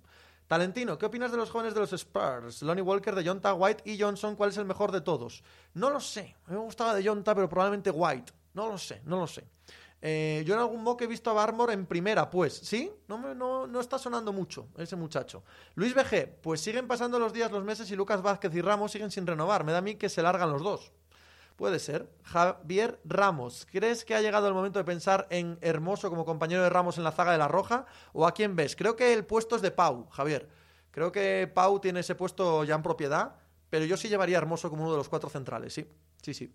[0.49, 2.63] Talentino, ¿qué opinas de los jóvenes de los Spurs?
[2.63, 5.43] Lonnie Walker, de Jonta, White y Johnson, ¿cuál es el mejor de todos?
[5.75, 6.37] No lo sé.
[6.47, 8.33] A mí me gustaba de Jonta, pero probablemente White.
[8.55, 9.47] No lo sé, no lo sé.
[10.05, 12.91] Eh, yo en algún mock he visto a Barmore en primera, pues, ¿sí?
[13.07, 15.45] No, no, no está sonando mucho ese muchacho.
[15.77, 19.13] Luis BG, pues siguen pasando los días, los meses y Lucas Vázquez y Ramos siguen
[19.13, 19.63] sin renovar.
[19.63, 20.91] Me da a mí que se largan los dos.
[21.55, 22.11] Puede ser.
[22.25, 26.71] Javier Ramos, ¿crees que ha llegado el momento de pensar en Hermoso como compañero de
[26.71, 27.87] Ramos en la zaga de la Roja?
[28.13, 28.75] ¿O a quién ves?
[28.75, 30.49] Creo que el puesto es de Pau, Javier.
[30.91, 33.37] Creo que Pau tiene ese puesto ya en propiedad,
[33.71, 35.87] pero yo sí llevaría Hermoso como uno de los cuatro centrales, sí.
[36.23, 36.53] Sí, sí.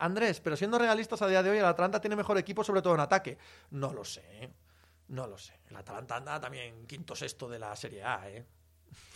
[0.00, 2.94] Andrés, pero siendo realistas a día de hoy, el Atlanta tiene mejor equipo, sobre todo
[2.94, 3.36] en ataque.
[3.70, 4.50] No lo sé.
[5.08, 5.60] No lo sé.
[5.68, 8.46] El Atlanta anda también quinto sexto de la Serie A, ¿eh?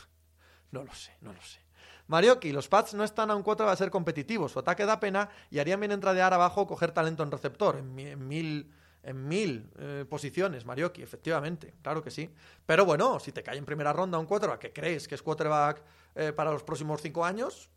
[0.73, 1.61] no lo sé, no lo sé.
[2.07, 4.53] Marioki, los Pats no están a un 4 a ser competitivos.
[4.53, 7.77] Su ataque da pena y harían bien entradear abajo o coger talento en receptor.
[7.77, 8.71] En, mil,
[9.03, 11.75] en mil eh, posiciones, Marioki, efectivamente.
[11.81, 12.31] Claro que sí.
[12.67, 15.83] Pero bueno, si te cae en primera ronda un quarterback que crees que es quarterback
[16.15, 17.71] eh, para los próximos cinco años,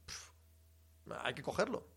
[1.24, 1.97] hay que cogerlo.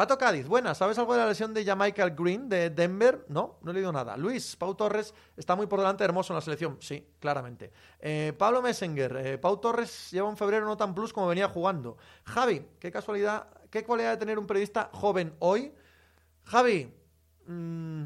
[0.00, 0.78] Pato Cádiz, buenas.
[0.78, 3.26] ¿Sabes algo de la lesión de Jamaica Green de Denver?
[3.28, 4.16] No, no he leído nada.
[4.16, 6.78] Luis, Pau Torres está muy por delante Hermoso en la selección.
[6.80, 7.70] Sí, claramente.
[7.98, 11.98] Eh, Pablo Messenger, eh, Pau Torres lleva un febrero no tan plus como venía jugando.
[12.24, 15.70] Javi, qué casualidad, qué cualidad de tener un periodista joven hoy.
[16.44, 16.90] Javi,
[17.46, 18.04] mm,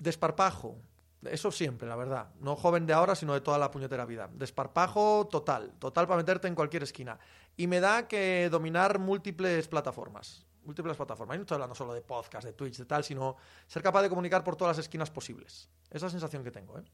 [0.00, 0.76] desparpajo.
[1.22, 2.30] Eso siempre, la verdad.
[2.40, 4.28] No joven de ahora, sino de toda la puñetera vida.
[4.32, 7.18] Desparpajo total, total para meterte en cualquier esquina.
[7.58, 10.46] Y me da que dominar múltiples plataformas.
[10.62, 11.34] Múltiples plataformas.
[11.34, 13.34] Y no estoy hablando solo de podcast, de Twitch, de tal, sino
[13.66, 15.68] ser capaz de comunicar por todas las esquinas posibles.
[15.90, 16.78] Esa sensación que tengo.
[16.78, 16.84] ¿eh?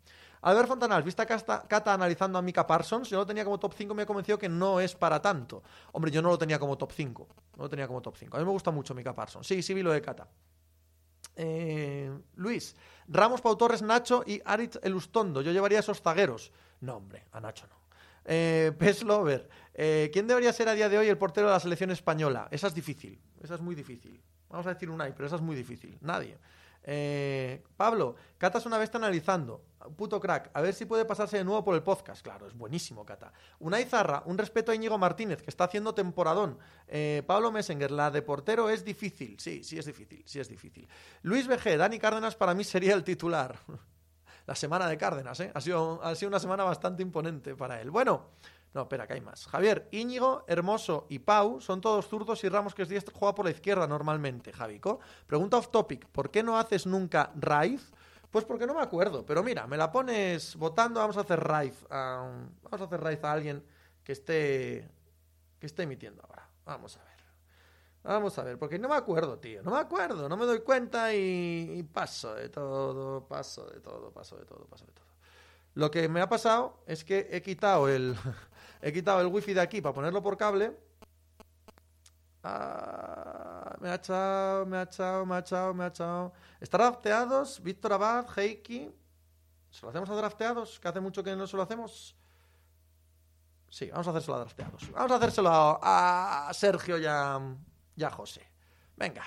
[0.40, 3.94] Albert Fontanal, vista Cata, Cata analizando a Mika Parsons, yo lo tenía como top 5,
[3.94, 5.62] me ha convencido que no es para tanto.
[5.92, 7.28] Hombre, yo no lo tenía como top 5.
[7.58, 8.34] No lo tenía como top 5.
[8.34, 9.46] A mí me gusta mucho Mika Parsons.
[9.46, 10.26] Sí, sí vi lo de Cata.
[11.36, 12.74] Eh, Luis,
[13.08, 15.42] Ramos, Pau Torres, Nacho y Aritz Elustondo.
[15.42, 16.52] Yo llevaría esos zagueros.
[16.80, 17.84] No, hombre, a Nacho no.
[18.24, 21.90] Eh, Peslover, eh, ¿quién debería ser a día de hoy el portero de la selección
[21.90, 22.48] española?
[22.50, 24.20] Esa es difícil, esa es muy difícil.
[24.48, 25.98] Vamos a decir un ay, pero esa es muy difícil.
[26.00, 26.38] Nadie.
[26.86, 29.64] Eh, Pablo, Cata es una vez analizando.
[29.96, 30.50] Puto crack.
[30.54, 32.22] A ver si puede pasarse de nuevo por el podcast.
[32.22, 33.32] Claro, es buenísimo, Cata.
[33.58, 36.58] Una Izarra, un respeto a Íñigo Martínez, que está haciendo temporadón.
[36.86, 39.38] Eh, Pablo Messenger, la de portero es difícil.
[39.40, 40.86] Sí, sí es difícil, sí es difícil.
[41.22, 43.58] Luis BG, Dani Cárdenas para mí sería el titular.
[44.46, 45.50] la semana de Cárdenas, ¿eh?
[45.54, 47.90] Ha sido, ha sido una semana bastante imponente para él.
[47.90, 48.28] Bueno,
[48.74, 49.46] no, espera, que hay más.
[49.46, 53.44] Javier, Íñigo, Hermoso y Pau son todos zurdos y Ramos, que es diestro, juega por
[53.44, 54.98] la izquierda normalmente, Javico.
[55.28, 57.92] Pregunta off topic, ¿por qué no haces nunca Raiz?
[58.32, 61.86] Pues porque no me acuerdo, pero mira, me la pones votando, vamos a hacer Raiz.
[61.88, 63.64] vamos a hacer Raiz a alguien
[64.02, 64.90] que esté,
[65.60, 66.48] que esté emitiendo ahora.
[66.64, 67.14] Vamos a ver.
[68.02, 69.62] Vamos a ver, porque no me acuerdo, tío.
[69.62, 74.10] No me acuerdo, no me doy cuenta y, y paso de todo, paso de todo,
[74.10, 75.06] paso de todo, paso de todo.
[75.74, 78.16] Lo que me ha pasado es que he quitado el,
[78.84, 80.76] he quitado el wifi de aquí para ponerlo por cable.
[82.42, 86.32] Ah, me ha echado, me ha echado, me ha echado, me ha echado.
[86.60, 88.94] Están drafteados Víctor Abad, Heiki.
[89.70, 90.78] ¿Se lo hacemos a drafteados?
[90.78, 92.14] Que hace mucho que no se lo hacemos.
[93.70, 94.92] Sí, vamos a hacérselo a drafteados.
[94.92, 98.46] Vamos a hacérselo a, a Sergio y a, José.
[98.96, 99.24] Venga.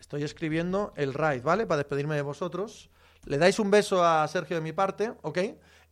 [0.00, 1.64] Estoy escribiendo el raid, ¿vale?
[1.64, 2.90] Para despedirme de vosotros.
[3.24, 5.38] Le dais un beso a Sergio de mi parte, ¿ok?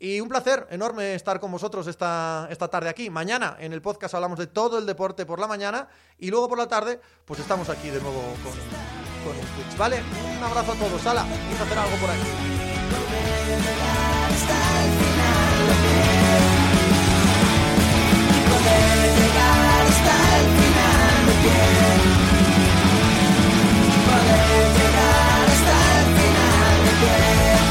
[0.00, 3.10] Y un placer enorme estar con vosotros esta, esta tarde aquí.
[3.10, 6.58] Mañana en el podcast hablamos de todo el deporte por la mañana y luego por
[6.58, 8.52] la tarde pues estamos aquí de nuevo con,
[9.24, 10.00] con el Twitch, ¿vale?
[10.36, 11.02] Un abrazo a todos.
[11.02, 12.58] Sala, vamos a hacer algo por aquí.
[27.00, 27.67] quer.